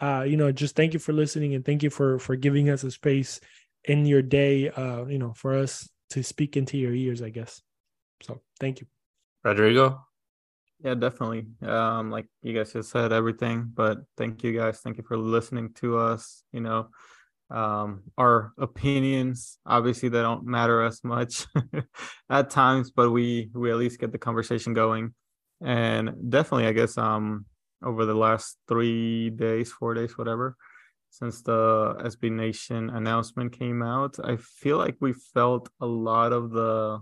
Uh, 0.00 0.24
you 0.26 0.36
know, 0.36 0.50
just 0.50 0.74
thank 0.74 0.94
you 0.94 0.98
for 0.98 1.12
listening 1.12 1.54
and 1.54 1.64
thank 1.64 1.82
you 1.82 1.90
for 1.90 2.18
for 2.18 2.36
giving 2.36 2.70
us 2.70 2.84
a 2.84 2.90
space 2.90 3.40
in 3.84 4.06
your 4.06 4.22
day 4.22 4.68
uh 4.70 5.04
you 5.06 5.18
know 5.18 5.32
for 5.32 5.58
us 5.58 5.88
to 6.12 6.22
speak 6.22 6.56
into 6.56 6.78
your 6.78 6.94
ears, 6.94 7.22
I 7.22 7.30
guess. 7.30 7.62
So 8.22 8.40
thank 8.60 8.80
you. 8.80 8.86
Rodrigo? 9.44 10.06
Yeah, 10.84 10.94
definitely. 10.94 11.46
Um, 11.62 12.10
like 12.10 12.26
you 12.42 12.54
guys 12.54 12.72
just 12.72 12.90
said 12.90 13.12
everything, 13.12 13.70
but 13.72 13.98
thank 14.16 14.42
you 14.42 14.52
guys. 14.52 14.80
Thank 14.80 14.96
you 14.96 15.04
for 15.04 15.16
listening 15.16 15.72
to 15.74 15.98
us. 15.98 16.42
You 16.52 16.60
know, 16.60 16.88
um, 17.50 18.02
our 18.16 18.52
opinions 18.58 19.58
obviously 19.66 20.08
they 20.08 20.22
don't 20.22 20.46
matter 20.46 20.82
as 20.82 21.04
much 21.04 21.46
at 22.30 22.50
times, 22.50 22.90
but 22.90 23.10
we 23.10 23.50
we 23.54 23.70
at 23.70 23.76
least 23.76 24.00
get 24.00 24.12
the 24.12 24.18
conversation 24.18 24.74
going. 24.74 25.14
And 25.64 26.30
definitely, 26.30 26.66
I 26.66 26.72
guess 26.72 26.98
um 26.98 27.46
over 27.84 28.04
the 28.04 28.14
last 28.14 28.58
three 28.68 29.30
days, 29.30 29.70
four 29.70 29.94
days, 29.94 30.18
whatever, 30.18 30.56
since 31.12 31.42
the 31.42 31.94
SB 32.00 32.32
Nation 32.32 32.88
announcement 32.88 33.52
came 33.52 33.82
out. 33.82 34.16
I 34.24 34.36
feel 34.36 34.78
like 34.78 34.96
we 34.98 35.12
felt 35.12 35.68
a 35.78 35.86
lot 35.86 36.32
of 36.32 36.50
the, 36.50 37.00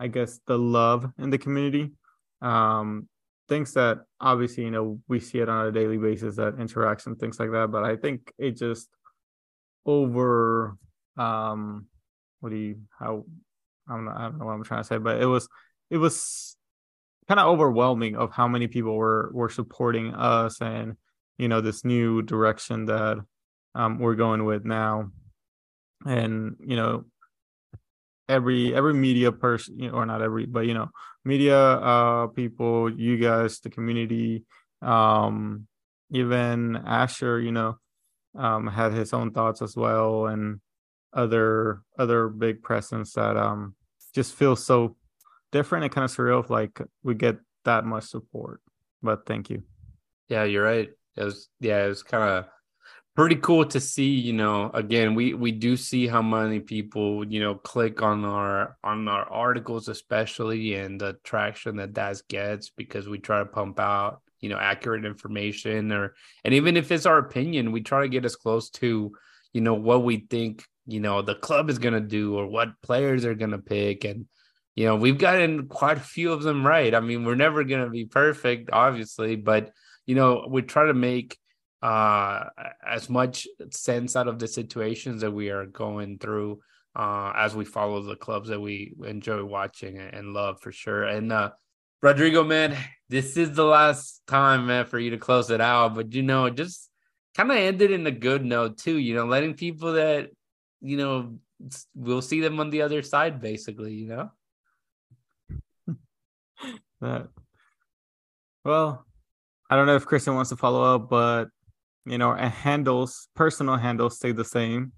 I 0.00 0.06
guess, 0.06 0.40
the 0.46 0.58
love 0.58 1.06
in 1.18 1.28
the 1.28 1.36
community. 1.36 1.92
Um, 2.40 3.08
things 3.50 3.74
that 3.74 3.98
obviously, 4.18 4.64
you 4.64 4.70
know, 4.70 5.00
we 5.06 5.20
see 5.20 5.38
it 5.38 5.50
on 5.50 5.66
a 5.66 5.70
daily 5.70 5.98
basis, 5.98 6.36
that 6.36 6.58
interaction, 6.58 7.14
things 7.16 7.38
like 7.38 7.50
that. 7.50 7.70
But 7.70 7.84
I 7.84 7.96
think 7.96 8.32
it 8.38 8.52
just 8.52 8.88
over, 9.84 10.78
um, 11.18 11.88
what 12.40 12.48
do 12.48 12.56
you, 12.56 12.76
how, 12.98 13.26
I 13.86 13.96
don't 13.96 14.06
know, 14.06 14.14
I 14.16 14.22
don't 14.22 14.38
know 14.38 14.46
what 14.46 14.52
I'm 14.52 14.64
trying 14.64 14.80
to 14.80 14.86
say, 14.88 14.96
but 14.96 15.20
it 15.20 15.26
was, 15.26 15.46
it 15.90 15.98
was 15.98 16.56
kind 17.28 17.38
of 17.38 17.48
overwhelming 17.48 18.16
of 18.16 18.32
how 18.32 18.48
many 18.48 18.66
people 18.66 18.96
were 18.96 19.30
were 19.34 19.48
supporting 19.48 20.14
us 20.14 20.60
and 20.60 20.96
you 21.38 21.48
know 21.48 21.60
this 21.60 21.84
new 21.84 22.22
direction 22.22 22.86
that 22.86 23.18
um, 23.74 23.98
we're 23.98 24.14
going 24.14 24.44
with 24.44 24.64
now, 24.64 25.10
and 26.06 26.56
you 26.60 26.76
know, 26.76 27.04
every 28.28 28.74
every 28.74 28.94
media 28.94 29.32
person, 29.32 29.78
you 29.78 29.90
know, 29.90 29.94
or 29.94 30.06
not 30.06 30.22
every, 30.22 30.46
but 30.46 30.66
you 30.66 30.74
know, 30.74 30.88
media 31.24 31.58
uh, 31.58 32.26
people, 32.28 32.90
you 32.90 33.16
guys, 33.18 33.60
the 33.60 33.70
community, 33.70 34.44
um, 34.80 35.66
even 36.10 36.76
Asher, 36.76 37.40
you 37.40 37.52
know, 37.52 37.78
um, 38.36 38.66
had 38.66 38.92
his 38.92 39.12
own 39.12 39.32
thoughts 39.32 39.62
as 39.62 39.76
well, 39.76 40.26
and 40.26 40.60
other 41.12 41.82
other 41.98 42.28
big 42.28 42.62
presence 42.62 43.12
that 43.12 43.36
um 43.36 43.74
just 44.14 44.34
feels 44.34 44.64
so 44.64 44.96
different 45.50 45.84
and 45.84 45.92
kind 45.92 46.04
of 46.04 46.10
surreal. 46.10 46.42
If, 46.42 46.50
like 46.50 46.80
we 47.02 47.14
get 47.14 47.36
that 47.64 47.84
much 47.84 48.04
support, 48.04 48.60
but 49.02 49.26
thank 49.26 49.50
you. 49.50 49.62
Yeah, 50.28 50.44
you're 50.44 50.64
right. 50.64 50.88
It 51.16 51.24
was 51.24 51.48
yeah, 51.60 51.84
it 51.84 51.88
was 51.88 52.02
kind 52.02 52.24
of 52.24 52.46
pretty 53.14 53.36
cool 53.36 53.64
to 53.64 53.78
see 53.78 54.08
you 54.08 54.32
know 54.32 54.70
again 54.72 55.14
we 55.14 55.34
we 55.34 55.52
do 55.52 55.76
see 55.76 56.06
how 56.06 56.22
many 56.22 56.60
people 56.60 57.26
you 57.30 57.40
know 57.40 57.54
click 57.54 58.00
on 58.00 58.24
our 58.24 58.76
on 58.82 59.06
our 59.06 59.30
articles 59.30 59.88
especially 59.88 60.74
and 60.74 61.00
the 61.00 61.16
traction 61.22 61.76
that 61.76 61.94
that 61.94 62.16
gets 62.28 62.70
because 62.70 63.08
we 63.08 63.18
try 63.18 63.38
to 63.38 63.44
pump 63.44 63.78
out 63.78 64.22
you 64.40 64.48
know 64.48 64.56
accurate 64.56 65.04
information 65.04 65.92
or 65.92 66.14
and 66.44 66.54
even 66.54 66.76
if 66.76 66.90
it's 66.90 67.06
our 67.06 67.18
opinion 67.18 67.70
we 67.70 67.82
try 67.82 68.00
to 68.00 68.08
get 68.08 68.24
as 68.24 68.36
close 68.36 68.70
to 68.70 69.12
you 69.52 69.60
know 69.60 69.74
what 69.74 70.04
we 70.04 70.26
think 70.30 70.64
you 70.86 71.00
know 71.00 71.22
the 71.22 71.34
club 71.34 71.70
is 71.70 71.78
going 71.78 71.94
to 71.94 72.00
do 72.00 72.36
or 72.36 72.46
what 72.46 72.80
players 72.82 73.24
are 73.24 73.34
going 73.34 73.50
to 73.50 73.58
pick. 73.58 74.04
And 74.04 74.26
you 74.74 74.86
know 74.86 74.96
we've 74.96 75.18
gotten 75.18 75.68
quite 75.68 75.98
a 75.98 76.00
few 76.00 76.32
of 76.32 76.42
them 76.42 76.66
right. 76.66 76.94
I 76.94 77.00
mean 77.00 77.24
we're 77.24 77.34
never 77.34 77.64
going 77.64 77.84
to 77.84 77.90
be 77.90 78.06
perfect 78.06 78.70
obviously 78.72 79.36
but 79.36 79.70
you 80.06 80.14
know 80.14 80.46
we 80.48 80.62
try 80.62 80.86
to 80.86 80.94
make 80.94 81.38
uh, 81.82 82.44
as 82.86 83.10
much 83.10 83.48
sense 83.70 84.14
out 84.14 84.28
of 84.28 84.38
the 84.38 84.46
situations 84.46 85.22
that 85.22 85.32
we 85.32 85.50
are 85.50 85.66
going 85.66 86.18
through 86.18 86.60
uh, 86.94 87.32
as 87.34 87.56
we 87.56 87.64
follow 87.64 88.02
the 88.02 88.16
clubs 88.16 88.48
that 88.50 88.60
we 88.60 88.94
enjoy 89.04 89.42
watching 89.44 89.98
and 89.98 90.32
love 90.32 90.60
for 90.60 90.70
sure. 90.70 91.04
And 91.04 91.32
uh, 91.32 91.50
Rodrigo, 92.00 92.44
man, 92.44 92.76
this 93.08 93.36
is 93.36 93.54
the 93.54 93.64
last 93.64 94.22
time, 94.26 94.66
man, 94.66 94.84
for 94.86 94.98
you 94.98 95.10
to 95.10 95.18
close 95.18 95.50
it 95.50 95.60
out. 95.60 95.94
But 95.94 96.12
you 96.12 96.22
know, 96.22 96.50
just 96.50 96.88
kind 97.36 97.50
of 97.50 97.56
ended 97.56 97.90
in 97.90 98.06
a 98.06 98.12
good 98.12 98.44
note 98.44 98.78
too. 98.78 98.96
You 98.96 99.14
know, 99.14 99.26
letting 99.26 99.54
people 99.54 99.94
that 99.94 100.30
you 100.80 100.96
know 100.96 101.38
we'll 101.94 102.22
see 102.22 102.40
them 102.40 102.60
on 102.60 102.70
the 102.70 102.82
other 102.82 103.02
side, 103.02 103.40
basically. 103.40 103.94
You 103.94 104.08
know. 104.08 104.30
that. 107.00 107.28
Well, 108.64 109.04
I 109.68 109.76
don't 109.76 109.86
know 109.86 109.96
if 109.96 110.06
Kristen 110.06 110.34
wants 110.34 110.50
to 110.50 110.56
follow 110.56 110.94
up, 110.94 111.08
but 111.08 111.48
you 112.04 112.18
know, 112.18 112.32
and 112.32 112.52
handles, 112.52 113.28
personal 113.34 113.76
handles 113.76 114.16
stay 114.16 114.32
the 114.32 114.44
same. 114.44 114.92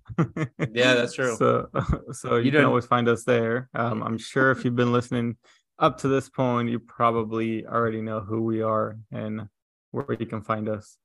yeah, 0.72 0.94
that's 0.94 1.14
true. 1.14 1.36
So, 1.38 1.68
so 2.12 2.36
you, 2.36 2.46
you 2.46 2.50
can 2.52 2.64
always 2.64 2.86
find 2.86 3.08
us 3.08 3.24
there. 3.24 3.68
Um, 3.74 4.02
I'm 4.02 4.18
sure 4.18 4.50
if 4.50 4.64
you've 4.64 4.76
been 4.76 4.92
listening, 4.92 5.36
up 5.78 5.98
to 5.98 6.08
this 6.08 6.28
point, 6.28 6.70
you 6.70 6.78
probably 6.78 7.66
already 7.66 8.00
know 8.00 8.20
who 8.20 8.42
we 8.42 8.62
are 8.62 8.96
and 9.10 9.48
where 9.90 10.16
you 10.18 10.26
can 10.26 10.42
find 10.42 10.68
us. 10.68 10.96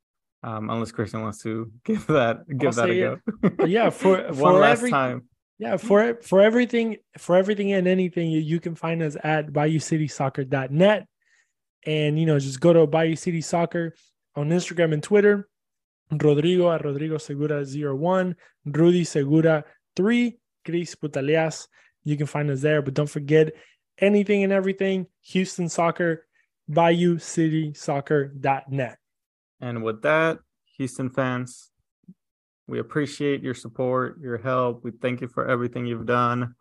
Um, 0.41 0.69
unless 0.69 0.91
Christian 0.91 1.21
wants 1.21 1.43
to 1.43 1.69
give 1.83 2.07
that 2.07 2.47
give 2.57 2.79
I'll 2.79 2.87
that 2.87 2.89
a 2.89 3.19
go. 3.57 3.65
yeah, 3.65 3.89
for 3.89 4.17
one 4.27 4.35
for 4.35 4.53
last 4.53 4.77
every, 4.77 4.91
time. 4.91 5.23
Yeah, 5.57 5.75
for 5.75 6.15
for 6.21 6.39
everything, 6.39 6.97
for 7.17 7.35
everything 7.35 7.73
and 7.73 7.89
anything, 7.89 8.31
you, 8.31 8.39
you 8.39 8.61
can 8.61 8.75
find 8.75 9.03
us 9.03 9.17
at 9.21 9.47
BayouCitySoccer.net. 9.47 11.07
And 11.85 12.17
you 12.17 12.25
know, 12.25 12.39
just 12.39 12.61
go 12.61 12.71
to 12.71 12.87
Bayou 12.87 13.17
City 13.17 13.41
Soccer 13.41 13.93
on 14.35 14.49
Instagram 14.49 14.93
and 14.93 15.03
Twitter. 15.03 15.49
Rodrigo 16.11 16.71
at 16.71 16.83
Rodrigo 16.83 17.17
Segura 17.17 17.63
01, 17.63 18.35
Rudy 18.65 19.03
Segura 19.03 19.63
3, 19.95 20.37
Chris 20.65 20.95
Putaleas. 20.95 21.67
You 22.03 22.17
can 22.17 22.25
find 22.25 22.49
us 22.49 22.61
there. 22.61 22.81
But 22.81 22.95
don't 22.95 23.09
forget 23.09 23.53
anything 23.99 24.43
and 24.43 24.53
everything, 24.53 25.07
Houston 25.21 25.69
Soccer, 25.69 26.25
Bayou 26.67 27.19
City 27.19 27.71
BayouCitySoccer.net. 27.71 28.97
And 29.61 29.83
with 29.83 30.01
that, 30.03 30.39
Houston 30.77 31.09
fans, 31.09 31.71
we 32.67 32.79
appreciate 32.79 33.43
your 33.43 33.53
support, 33.53 34.19
your 34.21 34.37
help. 34.37 34.83
We 34.83 34.91
thank 34.91 35.21
you 35.21 35.27
for 35.27 35.47
everything 35.47 35.85
you've 35.85 36.05
done 36.05 36.55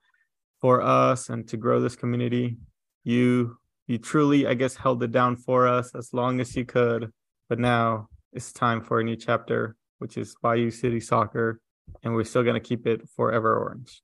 for 0.60 0.82
us 0.82 1.28
and 1.28 1.46
to 1.48 1.56
grow 1.56 1.80
this 1.80 1.96
community. 1.96 2.56
You 3.04 3.56
you 3.86 3.96
truly, 3.96 4.46
I 4.46 4.54
guess, 4.54 4.76
held 4.76 5.02
it 5.02 5.12
down 5.12 5.36
for 5.36 5.66
us 5.66 5.94
as 5.94 6.12
long 6.12 6.40
as 6.40 6.54
you 6.54 6.66
could. 6.66 7.10
But 7.48 7.58
now 7.58 8.08
it's 8.32 8.52
time 8.52 8.82
for 8.82 9.00
a 9.00 9.04
new 9.04 9.16
chapter, 9.16 9.76
which 9.98 10.16
is 10.16 10.36
Bayou 10.42 10.70
City 10.70 11.00
Soccer, 11.00 11.60
and 12.02 12.14
we're 12.14 12.24
still 12.24 12.42
going 12.42 12.54
to 12.54 12.60
keep 12.60 12.86
it 12.86 13.08
forever 13.16 13.58
orange. 13.58 14.02